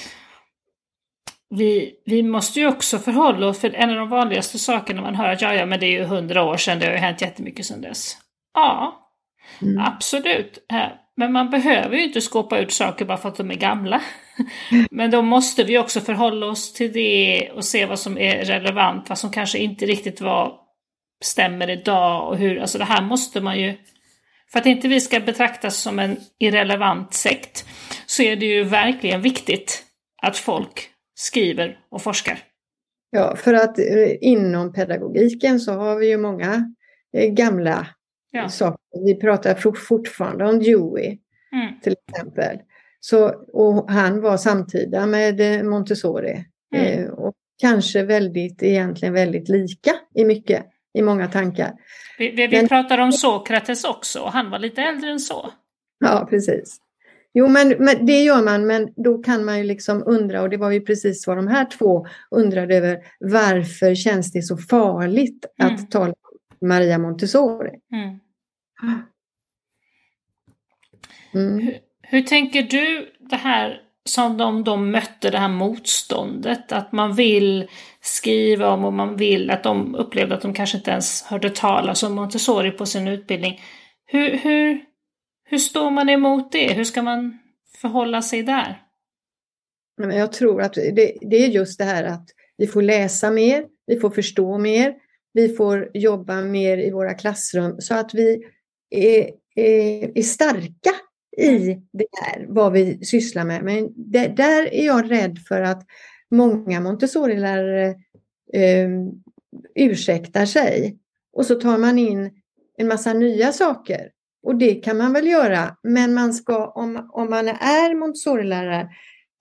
[1.57, 5.29] vi, vi måste ju också förhålla oss, för en av de vanligaste sakerna man hör
[5.29, 7.65] att ja, ja, men det är ju hundra år sedan, det har ju hänt jättemycket
[7.65, 8.17] sedan dess.
[8.53, 8.99] Ja,
[9.61, 9.83] mm.
[9.83, 10.65] absolut.
[10.71, 10.87] Eh,
[11.17, 14.01] men man behöver ju inte skåpa ut saker bara för att de är gamla.
[14.91, 19.09] Men då måste vi också förhålla oss till det och se vad som är relevant,
[19.09, 20.53] vad som kanske inte riktigt var
[21.23, 23.77] stämmer idag och hur, alltså det här måste man ju,
[24.51, 27.65] för att inte vi ska betraktas som en irrelevant sekt,
[28.05, 29.83] så är det ju verkligen viktigt
[30.21, 32.39] att folk skriver och forskar.
[33.09, 36.73] Ja, för att eh, inom pedagogiken så har vi ju många
[37.13, 37.87] eh, gamla
[38.31, 38.49] ja.
[38.49, 39.05] saker.
[39.05, 41.17] Vi pratar fortfarande om Dewey
[41.51, 41.79] mm.
[41.83, 42.59] till exempel.
[42.99, 46.45] Så, och han var samtida med eh, Montessori.
[46.75, 47.13] Mm.
[47.13, 51.73] och kanske väldigt, egentligen väldigt lika i mycket, i många tankar.
[52.17, 55.51] Vi, vi, vi Men, pratar om Sokrates också, han var lite äldre än så.
[55.99, 56.77] Ja, precis.
[57.33, 60.57] Jo, men, men, det gör man, men då kan man ju liksom undra, och det
[60.57, 65.75] var ju precis vad de här två undrade över, varför känns det så farligt mm.
[65.75, 66.13] att tala
[66.61, 67.69] om Maria Montessori?
[67.91, 68.19] Mm.
[71.33, 71.59] Mm.
[71.59, 77.15] Hur, hur, tänker du det här som de, de mötte, det här motståndet, att man
[77.15, 77.67] vill
[78.01, 82.03] skriva om och man vill att de upplevde att de kanske inte ens hörde talas
[82.03, 83.61] om Montessori på sin utbildning.
[84.05, 84.81] Hur, hur,
[85.43, 86.73] hur står man emot det?
[86.73, 87.37] Hur ska man
[87.81, 88.81] förhålla sig där?
[89.97, 93.99] Jag tror att det, det är just det här att vi får läsa mer, vi
[93.99, 94.95] får förstå mer,
[95.33, 98.43] vi får jobba mer i våra klassrum så att vi
[98.89, 100.91] är, är, är starka
[101.37, 101.57] i
[101.93, 103.63] det här, vad vi sysslar med.
[103.63, 105.85] Men det, där är jag rädd för att
[106.31, 107.87] många Montessori-lärare
[108.53, 108.89] eh,
[109.75, 110.99] ursäktar sig
[111.33, 112.31] och så tar man in
[112.77, 114.09] en massa nya saker
[114.43, 118.89] och det kan man väl göra, men man ska, om, om man är Montessori-lärare,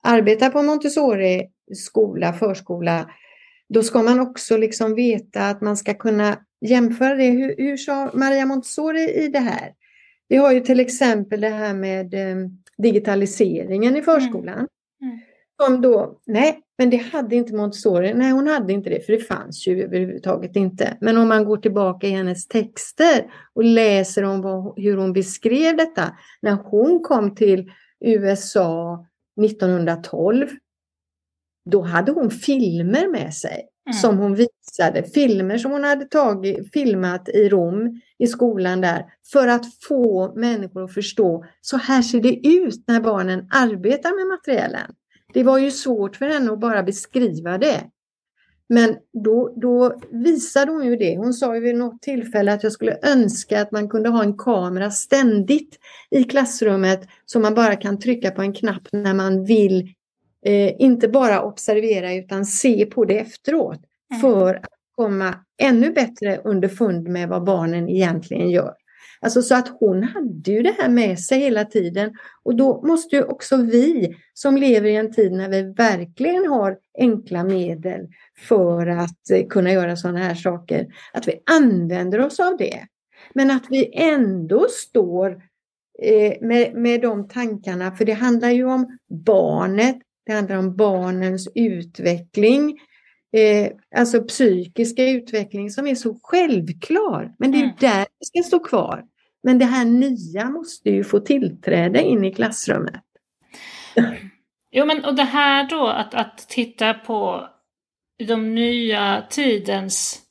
[0.03, 3.11] arbetar på Montessori-skola, förskola,
[3.69, 7.31] då ska man också liksom veta att man ska kunna jämföra det.
[7.31, 9.73] Hur, hur sa Maria Montessori i det här?
[10.29, 12.37] Vi har ju till exempel det här med eh,
[12.79, 14.55] digitaliseringen i förskolan.
[14.55, 14.69] Mm.
[15.03, 15.19] Mm.
[15.62, 18.14] Som då, nej, men det hade inte Montessori.
[18.14, 20.97] Nej, hon hade inte det, för det fanns ju överhuvudtaget inte.
[21.01, 25.77] Men om man går tillbaka i hennes texter och läser om vad, hur hon beskrev
[25.77, 27.71] detta när hon kom till
[28.05, 29.07] USA
[29.42, 30.49] 1912.
[31.71, 33.92] Då hade hon filmer med sig mm.
[33.92, 35.03] som hon visade.
[35.03, 40.85] Filmer som hon hade tagit, filmat i Rom, i skolan där, för att få människor
[40.85, 41.45] att förstå.
[41.61, 44.95] Så här ser det ut när barnen arbetar med materialen.
[45.33, 47.85] Det var ju svårt för henne att bara beskriva det.
[48.68, 51.16] Men då, då visade hon ju det.
[51.16, 54.38] Hon sa ju vid något tillfälle att jag skulle önska att man kunde ha en
[54.38, 55.79] kamera ständigt
[56.11, 59.95] i klassrummet så man bara kan trycka på en knapp när man vill
[60.47, 64.21] eh, inte bara observera utan se på det efteråt mm.
[64.21, 68.75] för att komma ännu bättre underfund med vad barnen egentligen gör.
[69.23, 72.15] Alltså så att hon hade ju det här med sig hela tiden.
[72.43, 76.79] Och då måste ju också vi som lever i en tid när vi verkligen har
[76.99, 78.09] enkla medel
[78.39, 82.87] för att eh, kunna göra sådana här saker, att vi använder oss av det.
[83.35, 85.43] Men att vi ändå står
[86.03, 91.49] eh, med, med de tankarna, för det handlar ju om barnet, det handlar om barnens
[91.55, 92.79] utveckling,
[93.33, 97.35] eh, alltså psykiska utveckling som är så självklar.
[97.39, 97.77] Men det är mm.
[97.81, 99.05] där vi ska stå kvar.
[99.42, 103.02] Men det här nya måste ju få tillträde in i klassrummet.
[104.70, 107.48] Jo, men och det här då att, att titta på
[108.28, 110.22] de nya tidens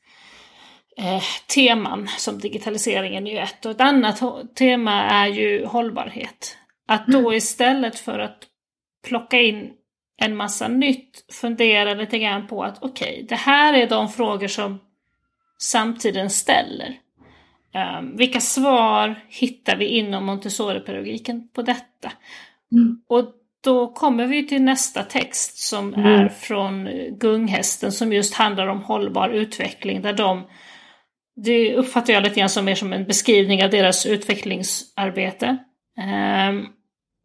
[0.97, 1.23] eh,
[1.55, 4.21] teman som digitaliseringen är ju ett och ett annat
[4.55, 6.57] tema är ju hållbarhet.
[6.87, 7.33] Att då mm.
[7.33, 8.47] istället för att
[9.07, 9.71] plocka in
[10.17, 14.47] en massa nytt fundera lite grann på att okej, okay, det här är de frågor
[14.47, 14.79] som
[15.57, 17.00] samtiden ställer.
[17.99, 22.11] Um, vilka svar hittar vi inom Montessori-pedagogiken på detta?
[22.71, 23.01] Mm.
[23.07, 23.25] Och
[23.63, 26.05] då kommer vi till nästa text som mm.
[26.05, 30.43] är från Gunghästen som just handlar om hållbar utveckling där de
[31.35, 35.57] det uppfattar jag lite grann som mer som en beskrivning av deras utvecklingsarbete.
[36.49, 36.67] Um,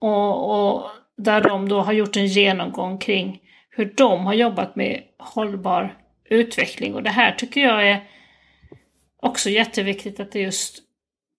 [0.01, 5.03] och, och, där de då har gjort en genomgång kring hur de har jobbat med
[5.19, 5.95] hållbar
[6.31, 6.95] utveckling.
[6.95, 8.03] Och det här tycker jag är
[9.27, 10.83] också jätteviktigt att det just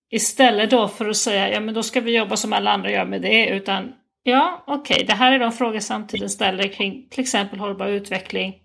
[0.10, 3.06] istället då för att säga ja men då ska vi jobba som alla andra gör
[3.06, 7.22] med det utan ja okej okay, det här är de frågor samtiden ställer kring till
[7.22, 8.56] exempel hållbar utveckling.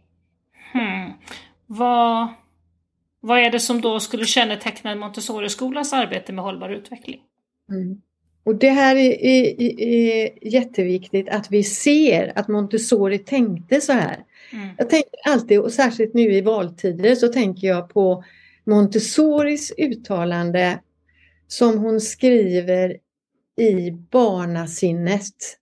[0.72, 1.12] Hmm.
[1.66, 2.28] Vad,
[3.20, 7.20] vad är det som då skulle känneteckna Montessori-skolans arbete med hållbar utveckling?
[7.70, 8.00] Mm.
[8.44, 14.24] Och det här är, är, är, jätteviktigt att vi ser att Montessori tänkte så här.
[14.52, 14.68] Mm.
[14.78, 18.24] Jag tänker alltid, och särskilt nu i valtider, så tänker jag på
[18.64, 20.80] Montessoris uttalande
[21.48, 22.96] som hon skriver
[23.56, 25.58] i Barnasinnet.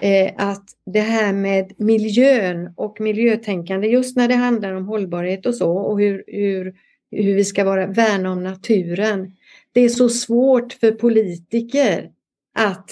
[0.00, 5.54] Eh, att det här med miljön och miljötänkande, just när det handlar om hållbarhet och
[5.54, 6.74] så och hur, hur,
[7.10, 9.36] hur vi ska vara, värna om naturen.
[9.72, 12.10] Det är så svårt för politiker
[12.54, 12.90] att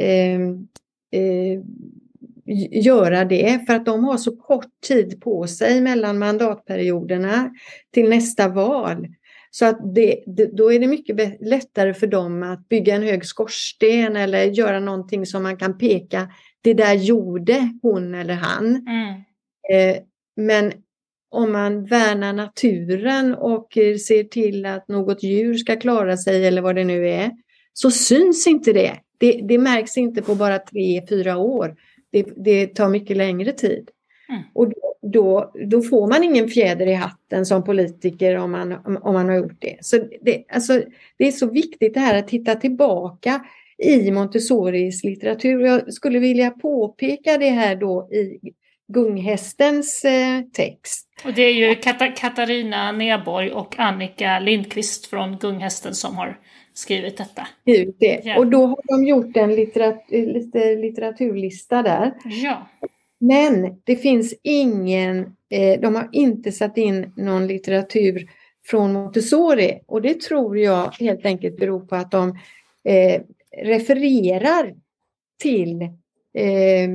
[0.00, 0.40] eh,
[1.20, 1.62] eh,
[2.70, 7.50] göra det för att de har så kort tid på sig mellan mandatperioderna
[7.94, 9.06] till nästa val.
[9.50, 14.16] Så att det, då är det mycket lättare för dem att bygga en hög skorsten
[14.16, 16.28] eller göra någonting som man kan peka,
[16.60, 18.66] det där gjorde hon eller han.
[18.66, 19.14] Mm.
[19.72, 20.02] Eh,
[20.36, 20.72] men
[21.30, 23.68] om man värnar naturen och
[24.06, 27.30] ser till att något djur ska klara sig eller vad det nu är,
[27.72, 28.96] så syns inte det.
[29.18, 31.76] Det, det märks inte på bara tre, fyra år
[32.12, 33.90] det, det tar mycket längre tid.
[34.28, 34.42] Mm.
[34.54, 34.72] Och
[35.12, 39.36] då, då, får man ingen fjäder i hatten som politiker om man, om man har
[39.36, 39.76] gjort det.
[39.80, 40.82] Så det, alltså,
[41.18, 43.44] det är så viktigt det här att titta tillbaka
[43.78, 45.60] i Montessoris litteratur.
[45.60, 48.52] Jag skulle vilja påpeka det här då i
[48.88, 51.08] Gunghästens eh, text.
[51.24, 51.74] Och det är ju
[52.16, 56.38] Katarina Neborg och Annika Lindqvist från Gunghästen som har
[56.78, 57.48] skrivit detta.
[57.62, 58.20] Skrivit det.
[58.24, 58.38] Ja.
[58.38, 62.14] Och då har de gjort en litteratur, lite litteraturlista där.
[62.24, 62.66] Ja.
[63.18, 65.18] Men det finns ingen,
[65.50, 68.30] eh, de har inte satt in någon litteratur
[68.66, 72.28] från Montessori och det tror jag helt enkelt beror på att de
[72.84, 73.22] eh,
[73.62, 74.74] refererar
[75.42, 75.82] till
[76.34, 76.90] eh,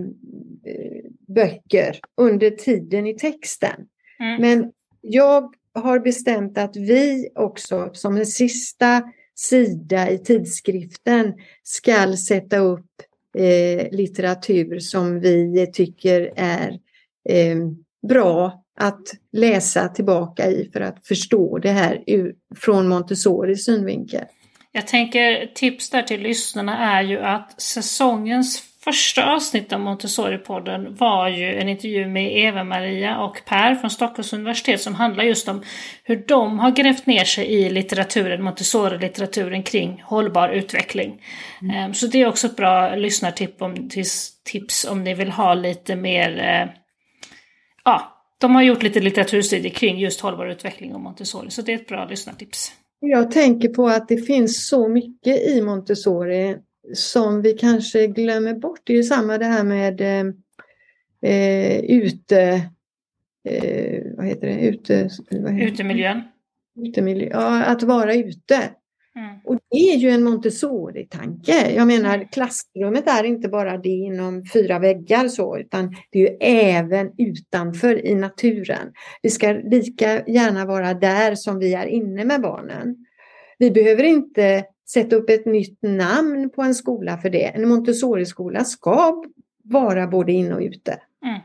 [1.27, 3.87] böcker under tiden i texten.
[4.19, 4.41] Mm.
[4.41, 9.03] Men jag har bestämt att vi också som en sista
[9.41, 12.85] sida i tidskriften skall sätta upp
[13.37, 16.69] eh, litteratur som vi tycker är
[17.29, 17.57] eh,
[18.07, 24.25] bra att läsa tillbaka i för att förstå det här ur, från Montessoris synvinkel.
[24.71, 31.29] Jag tänker tips där till lyssnarna är ju att säsongens Första avsnittet av Montessori-podden var
[31.29, 35.63] ju en intervju med Eva-Maria och Per från Stockholms universitet som handlar just om
[36.03, 41.21] hur de har grävt ner sig i litteraturen, Montessori-litteraturen kring hållbar utveckling.
[41.61, 41.75] Mm.
[41.75, 43.89] Ehm, så det är också ett bra lyssnartips om,
[44.45, 46.69] tips om ni vill ha lite mer, eh,
[47.85, 51.75] ja, de har gjort lite litteraturstudier kring just hållbar utveckling och Montessori, så det är
[51.75, 52.71] ett bra lyssnartips.
[52.99, 56.57] Jag tänker på att det finns så mycket i Montessori
[56.93, 58.79] som vi kanske glömmer bort.
[58.83, 60.01] Det är ju samma det här med
[61.21, 62.61] eh, ute...
[63.49, 64.59] Eh, vad heter det?
[64.59, 66.21] Ute, vad heter Utemiljön.
[66.75, 68.69] Utemiljö, ja, att vara ute.
[69.15, 69.39] Mm.
[69.43, 71.71] Och det är ju en Montessori-tanke.
[71.75, 72.27] Jag menar mm.
[72.27, 78.05] klassrummet är inte bara det inom fyra väggar så, utan det är ju även utanför
[78.05, 78.93] i naturen.
[79.21, 83.05] Vi ska lika gärna vara där som vi är inne med barnen.
[83.57, 87.45] Vi behöver inte sätta upp ett nytt namn på en skola för det.
[87.45, 89.23] En Montessori-skola ska
[89.63, 90.99] vara både inne och ute.
[91.25, 91.41] Mm.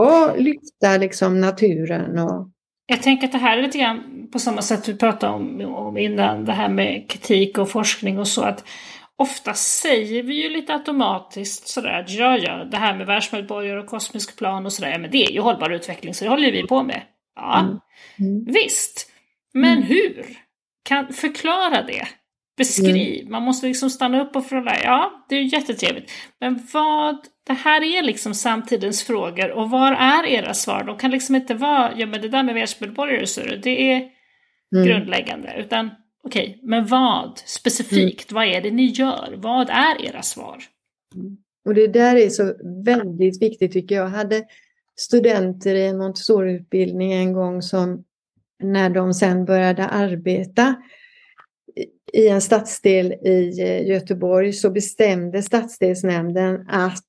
[0.00, 2.48] Och lyfta liksom naturen och
[2.90, 5.98] jag tänker att det här är lite grann på samma sätt vi pratade om, om
[5.98, 8.42] innan, det här med kritik och forskning och så.
[8.42, 8.64] att
[9.16, 13.86] Ofta säger vi ju lite automatiskt sådär att ja, ja, det här med världsmedborgare och
[13.86, 16.82] kosmisk plan och sådär, men det är ju hållbar utveckling så det håller vi på
[16.82, 17.02] med.
[17.36, 17.78] Ja, mm.
[18.18, 18.44] Mm.
[18.44, 19.10] visst.
[19.54, 19.82] Men mm.
[19.82, 20.26] hur?
[20.82, 22.08] Kan förklara det.
[22.58, 23.32] Beskriv, mm.
[23.32, 26.10] man måste liksom stanna upp och fråga, ja det är jättetrevligt.
[26.40, 30.84] Men vad, det här är liksom samtidens frågor och var är era svar?
[30.84, 34.08] De kan liksom inte vara, ja men det där med världsmedborgare så det är
[34.74, 34.86] mm.
[34.86, 35.54] grundläggande.
[35.58, 35.90] Utan
[36.24, 38.34] okej, okay, men vad specifikt, mm.
[38.34, 39.34] vad är det ni gör?
[39.36, 40.58] Vad är era svar?
[41.14, 41.36] Mm.
[41.64, 42.54] Och det där är så
[42.84, 44.04] väldigt viktigt tycker jag.
[44.04, 44.44] Jag hade
[44.96, 48.04] studenter i en Montessori-utbildning en gång som
[48.62, 50.74] när de sen började arbeta
[52.12, 57.08] i en stadsdel i eh, Göteborg så bestämde stadsdelsnämnden att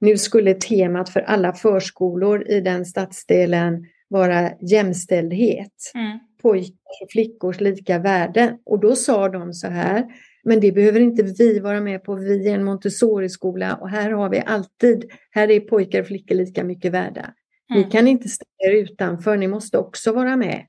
[0.00, 5.92] nu skulle temat för alla förskolor i den stadsdelen vara jämställdhet.
[5.94, 6.18] Mm.
[6.42, 8.58] Pojkars och flickors lika värde.
[8.66, 10.04] Och då sa de så här,
[10.44, 14.28] men det behöver inte vi vara med på, vi är en Montessori-skola och här har
[14.28, 17.34] vi alltid, här är pojkar och flickor lika mycket värda.
[17.70, 17.82] Mm.
[17.82, 20.66] Ni kan inte ställa er utanför, ni måste också vara med.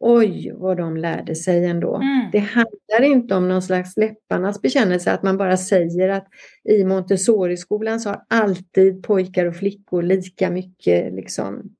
[0.00, 1.96] Oj, vad de lärde sig ändå.
[1.96, 2.30] Mm.
[2.32, 6.26] Det handlar inte om någon slags läpparnas bekännelse, att man bara säger att
[6.64, 11.14] i Montessori-skolan så har alltid pojkar och flickor lika mycket.
[11.14, 11.76] Liksom.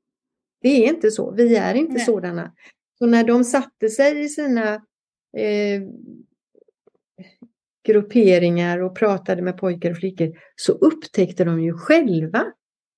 [0.63, 2.05] Det är inte så, vi är inte Nej.
[2.05, 2.53] sådana.
[2.99, 4.75] Så när de satte sig i sina
[5.37, 5.83] eh,
[7.87, 12.45] grupperingar och pratade med pojkar och flickor så upptäckte de ju själva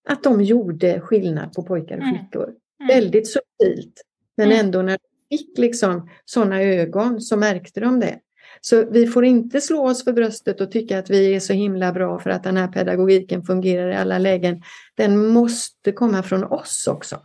[0.08, 2.18] att de gjorde skillnad på pojkar och mm.
[2.18, 2.44] flickor.
[2.44, 2.56] Mm.
[2.80, 2.88] Mm.
[2.88, 4.02] Väldigt subtilt.
[4.36, 4.66] Men mm.
[4.66, 8.18] ändå när de fick liksom sådana ögon så märkte de det.
[8.60, 11.92] Så vi får inte slå oss för bröstet och tycka att vi är så himla
[11.92, 14.62] bra för att den här pedagogiken fungerar i alla lägen.
[14.96, 17.20] Den måste komma från oss också.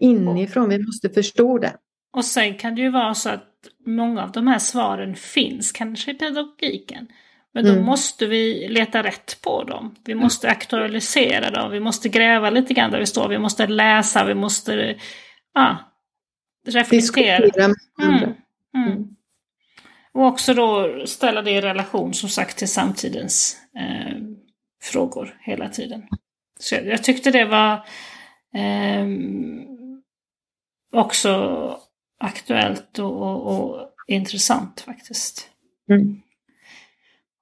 [0.00, 1.72] Inifrån, vi måste förstå den.
[2.12, 3.52] Och sen kan det ju vara så att
[3.86, 7.06] många av de här svaren finns kanske i pedagogiken.
[7.54, 7.84] Men då mm.
[7.84, 9.94] måste vi leta rätt på dem.
[10.04, 14.24] Vi måste aktualisera dem, vi måste gräva lite grann där vi står, vi måste läsa,
[14.24, 14.96] vi måste
[15.54, 15.76] ja,
[16.66, 17.64] reflektera.
[17.64, 17.74] Mm.
[18.02, 18.34] Mm.
[18.76, 19.08] mm.
[20.12, 24.16] Och också då ställa det i relation som sagt till samtidens eh,
[24.82, 26.02] frågor hela tiden.
[26.60, 27.72] Så jag, jag tyckte det var
[28.54, 29.06] eh,
[30.92, 31.80] också
[32.20, 35.50] aktuellt och, och, och intressant faktiskt.
[35.90, 36.22] Mm.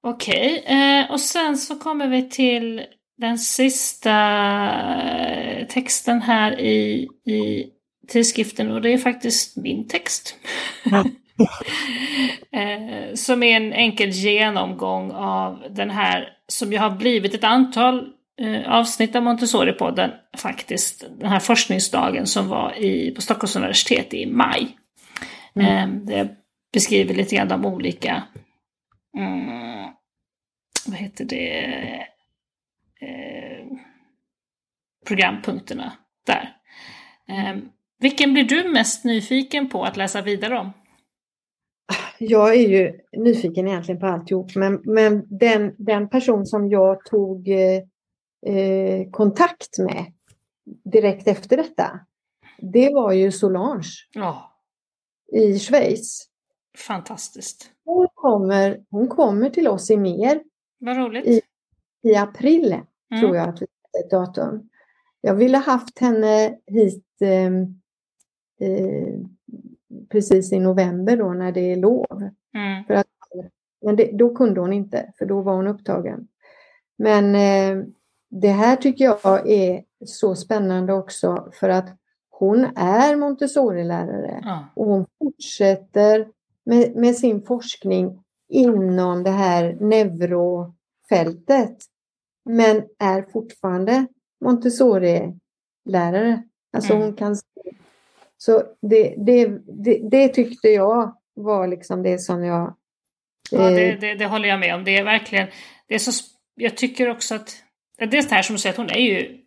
[0.03, 0.77] Okej, okay.
[0.77, 2.85] eh, och sen så kommer vi till
[3.17, 4.11] den sista
[4.95, 7.71] eh, texten här i, i
[8.07, 10.35] tidskriften och det är faktiskt min text.
[12.51, 18.07] eh, som är en enkel genomgång av den här som ju har blivit ett antal
[18.41, 21.05] eh, avsnitt av Montessori-podden faktiskt.
[21.19, 24.77] Den här forskningsdagen som var i, på Stockholms universitet i maj.
[25.55, 25.67] Mm.
[25.67, 26.35] Eh, det
[26.73, 28.23] beskriver lite grann de olika
[29.17, 29.91] mm,
[30.87, 31.65] vad heter det,
[33.01, 33.65] eh,
[35.07, 35.91] programpunkterna
[36.25, 36.55] där.
[37.27, 37.55] Eh,
[37.99, 40.71] vilken blir du mest nyfiken på att läsa vidare om?
[42.19, 47.47] Jag är ju nyfiken egentligen på alltihop, men, men den, den person som jag tog
[47.47, 47.81] eh,
[48.45, 50.05] eh kontakt med
[50.83, 51.99] direkt efter detta,
[52.57, 54.41] det var ju Solange oh.
[55.33, 56.27] i Schweiz.
[56.87, 57.71] Fantastiskt.
[57.85, 60.41] Hon kommer, hon kommer till oss i mer
[60.79, 61.25] vad roligt.
[61.25, 61.41] I,
[62.03, 63.21] i april mm.
[63.21, 63.65] tror jag att vi
[63.99, 64.69] ett datum.
[65.21, 67.51] Jag ville haft henne hit eh,
[70.09, 72.29] precis i november då när det är lov.
[72.53, 72.83] Mm.
[72.87, 73.07] För att,
[73.81, 76.27] men det, då kunde hon inte för då var hon upptagen.
[76.97, 77.85] Men eh,
[78.29, 81.89] det här tycker jag är så spännande också för att
[82.29, 84.65] hon är Montessori-lärare ja.
[84.73, 86.27] och hon fortsätter
[86.65, 91.77] med, med sin forskning inom det här neurofältet.
[92.45, 94.07] Men är fortfarande
[94.45, 96.43] Montessori-lärare.
[96.73, 97.05] Alltså mm.
[97.05, 97.35] hon kan...
[98.37, 99.47] Så det, det,
[99.83, 102.61] det, det, tyckte jag var liksom det som jag...
[102.61, 102.71] Eh...
[103.51, 104.83] Ja, det, det, det, håller jag med om.
[104.83, 105.47] Det är verkligen...
[105.87, 106.11] Det är så,
[106.55, 107.55] jag tycker också att...
[107.97, 109.37] Det är det här som du säger att hon är ju...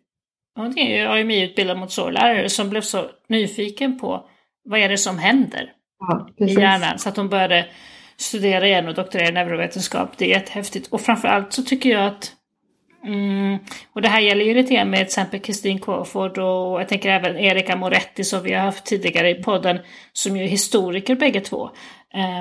[0.55, 4.29] Hon är ju AMI-utbildad Montessori-lärare som blev så nyfiken på
[4.63, 6.99] vad är det som händer ja, i hjärnan.
[6.99, 7.67] Så att hon började
[8.17, 10.17] studera igen och doktorera i neurovetenskap.
[10.17, 10.87] Det är jättehäftigt.
[10.87, 12.35] Och framförallt så tycker jag att
[13.03, 13.57] Mm,
[13.93, 17.09] och det här gäller ju lite grann med till exempel Kristin Crawford och jag tänker
[17.09, 19.79] även Erika Moretti som vi har haft tidigare i podden
[20.13, 21.69] som ju är historiker bägge två.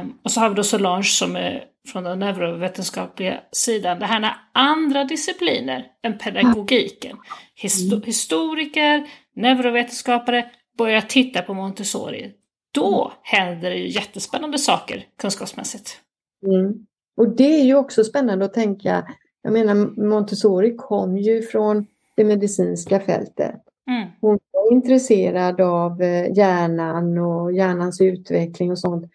[0.00, 3.98] Um, och så har vi då Solange som är från den neurovetenskapliga sidan.
[3.98, 7.16] Det här när andra discipliner än pedagogiken,
[7.54, 8.06] histo mm.
[8.06, 9.06] historiker,
[9.36, 12.32] neurovetenskapare börjar titta på Montessori
[12.72, 16.00] då händer det ju jättespännande saker kunskapsmässigt.
[16.46, 16.86] Mm.
[17.16, 19.06] Och det är ju också spännande att tänka,
[19.42, 19.74] jag menar
[20.08, 21.86] Montessori kom ju från
[22.16, 23.60] det medicinska fältet.
[23.90, 24.08] Mm.
[24.20, 29.10] Hon var intresserad av eh, hjärnan och hjärnans utveckling och sånt.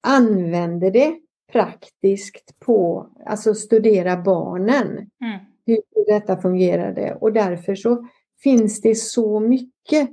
[0.00, 1.14] använder det
[1.52, 4.86] praktiskt på, alltså studera barnen.
[4.96, 5.40] Mm.
[5.66, 8.08] Hur detta fungerade och därför så
[8.42, 10.10] finns det så mycket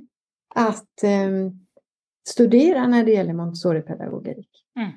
[0.54, 1.52] att eh,
[2.28, 4.48] studera när det gäller Montessori-pedagogik.
[4.76, 4.90] Mm.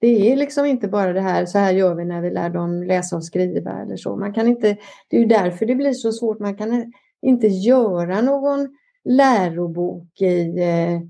[0.00, 2.82] Det är liksom inte bara det här, så här gör vi när vi lär dem
[2.82, 4.16] läsa och skriva eller så.
[4.16, 4.76] Man kan inte,
[5.08, 6.38] det är ju därför det blir så svårt.
[6.38, 6.92] Man kan
[7.22, 8.68] inte göra någon
[9.04, 11.00] lärobok i eh,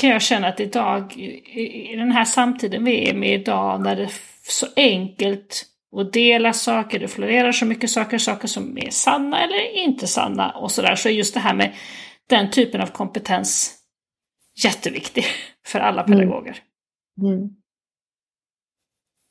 [0.00, 3.96] kan jag känna att idag, i, i den här samtiden vi är med idag, när
[3.96, 4.08] det
[4.48, 9.76] så enkelt att dela saker, det florerar så mycket saker, saker som är sanna eller
[9.84, 11.74] inte sanna och sådär, så är just det här med
[12.28, 13.74] den typen av kompetens
[14.64, 15.24] jätteviktig
[15.66, 16.18] för alla Mm.
[16.18, 16.58] pedagoger.
[17.22, 17.48] mm.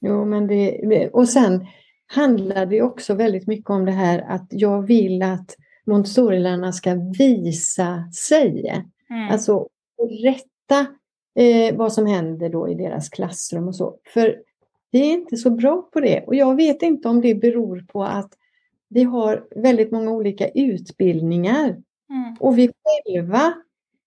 [0.06, 1.68] Jo, men det, och sen
[2.08, 5.56] handlar det också väldigt mycket om det här att jag vill att
[5.86, 8.84] Montessorilärarna ska visa sig.
[9.10, 9.30] Mm.
[9.32, 9.68] Alltså
[10.24, 10.88] rätta
[11.40, 13.98] eh, vad som händer då i deras klassrum och så.
[14.14, 14.36] För
[14.94, 18.04] vi är inte så bra på det och jag vet inte om det beror på
[18.04, 18.34] att
[18.90, 21.76] vi har väldigt många olika utbildningar
[22.10, 22.36] Mm.
[22.40, 23.54] och vi själva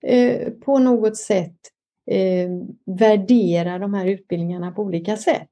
[0.02, 1.56] eh, på något sätt
[2.10, 2.48] eh,
[2.98, 5.48] värderar de här utbildningarna på olika sätt.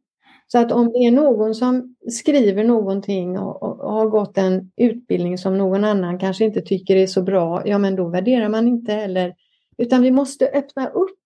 [0.46, 4.72] Så att om det är någon som skriver någonting och, och, och har gått en
[4.76, 8.68] utbildning som någon annan kanske inte tycker är så bra, ja men då värderar man
[8.68, 9.34] inte heller.
[9.78, 11.18] Utan vi måste öppna upp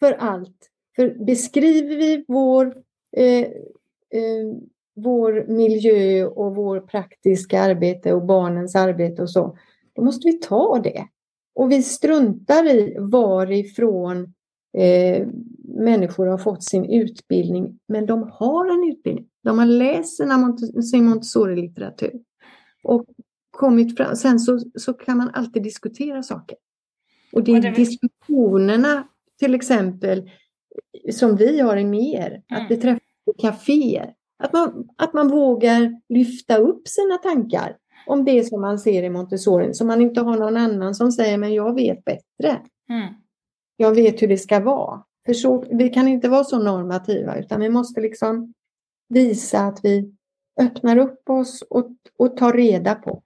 [0.00, 0.70] för allt.
[0.96, 2.74] För beskriver vi vår,
[3.16, 3.42] eh,
[4.20, 4.46] eh,
[4.94, 9.58] vår miljö och vår praktiska arbete och barnens arbete och så,
[9.92, 11.06] då måste vi ta det.
[11.54, 14.34] Och vi struntar i varifrån
[14.78, 15.26] eh,
[15.64, 19.26] människor har fått sin utbildning, men de har en utbildning.
[19.42, 20.16] De har läst
[20.90, 22.12] sin Montessori-litteratur.
[22.82, 23.04] Och
[23.50, 24.16] kommit fram.
[24.16, 26.58] Sen så, så kan man alltid diskutera saker.
[27.32, 29.08] Och det Och är det är väl- diskussionerna,
[29.38, 30.30] till exempel,
[31.12, 32.64] som vi har i mer, Mm.
[32.64, 34.12] att vi träffas på kaféer.
[34.38, 39.10] Att man, att man vågar lyfta upp sina tankar om det som man ser i
[39.10, 42.60] Montessori, så man inte har någon annan som säger men jag vet bättre.
[42.90, 43.14] Mm.
[43.76, 45.02] Jag vet hur det ska vara.
[45.26, 48.54] För så, vi kan inte vara så normativa utan vi måste liksom
[49.08, 50.12] visa att vi
[50.60, 53.22] öppnar upp oss och, och tar reda på.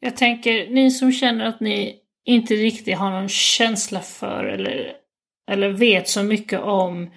[0.00, 4.92] Jag tänker, ni som känner att ni inte riktigt har någon känsla för eller,
[5.50, 7.10] eller vet så mycket om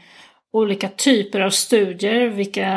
[0.56, 2.70] olika typer av studier, vilka,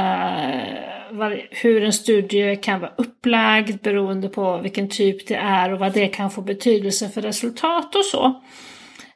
[1.51, 6.09] hur en studie kan vara upplagd beroende på vilken typ det är och vad det
[6.09, 8.43] kan få betydelse för resultat och så.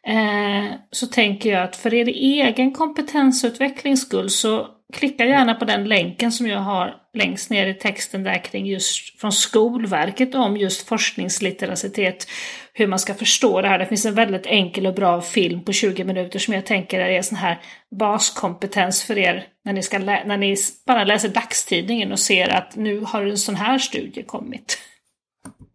[0.06, 5.84] Eh, så tänker jag att för er egen kompetensutvecklings skull så klicka gärna på den
[5.84, 10.88] länken som jag har längst ner i texten där kring just från Skolverket om just
[10.88, 12.26] forskningslitteracitet.
[12.72, 13.78] Hur man ska förstå det här.
[13.78, 17.22] Det finns en väldigt enkel och bra film på 20 minuter som jag tänker är
[17.22, 17.60] sån här
[17.98, 23.00] baskompetens för er när ni, ska när ni bara läser dagstidningen och ser att nu
[23.00, 24.78] har en sån här studie kommit.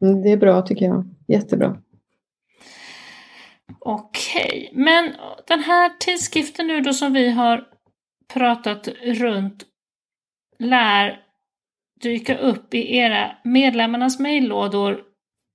[0.01, 1.03] Mm, Det är bra tycker jag.
[1.27, 1.77] Jättebra.
[3.79, 5.13] Okej, men
[5.47, 7.63] den här tidskriften nu då som vi har
[8.33, 9.63] pratat runt
[10.59, 11.19] lär
[12.01, 15.03] dyka upp i era medlemmarnas mejllådor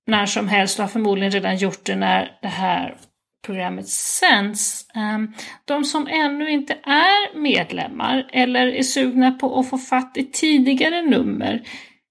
[0.07, 2.97] när som helst och har förmodligen redan gjort det när det här
[3.45, 4.87] programmet sänds.
[4.95, 5.33] Ehm,
[5.65, 11.01] de som ännu inte är medlemmar eller är sugna på att få fatt i tidigare
[11.01, 11.67] nummer,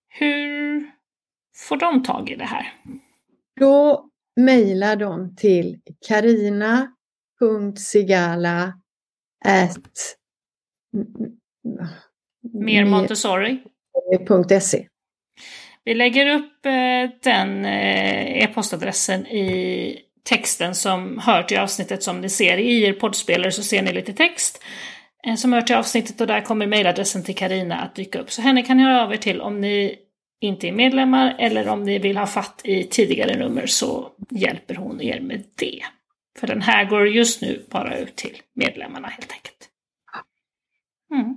[0.08, 0.90] hur
[1.56, 2.72] får de tag i det här?
[3.60, 8.72] Då mejlar de till karina.sigala
[12.52, 13.62] Mer Montessori.
[14.60, 14.86] .se.
[15.84, 22.28] Vi lägger upp eh, den eh, e-postadressen i texten som hör till avsnittet som ni
[22.28, 22.58] ser.
[22.58, 24.62] I er poddspelare så ser ni lite text
[25.26, 28.30] eh, som hör till avsnittet och där kommer mejladressen till Karina att dyka upp.
[28.30, 29.98] Så henne kan ni höra av er till om ni
[30.40, 35.00] inte är medlemmar eller om ni vill ha fatt i tidigare nummer så hjälper hon
[35.00, 35.82] er med det.
[36.38, 39.68] För den här går just nu bara ut till medlemmarna helt enkelt.
[41.14, 41.36] Mm.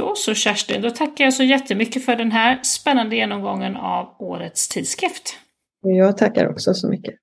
[0.00, 4.68] Då så Kerstin, då tackar jag så jättemycket för den här spännande genomgången av årets
[4.68, 5.38] tidskrift.
[5.82, 7.14] Jag tackar också så mycket.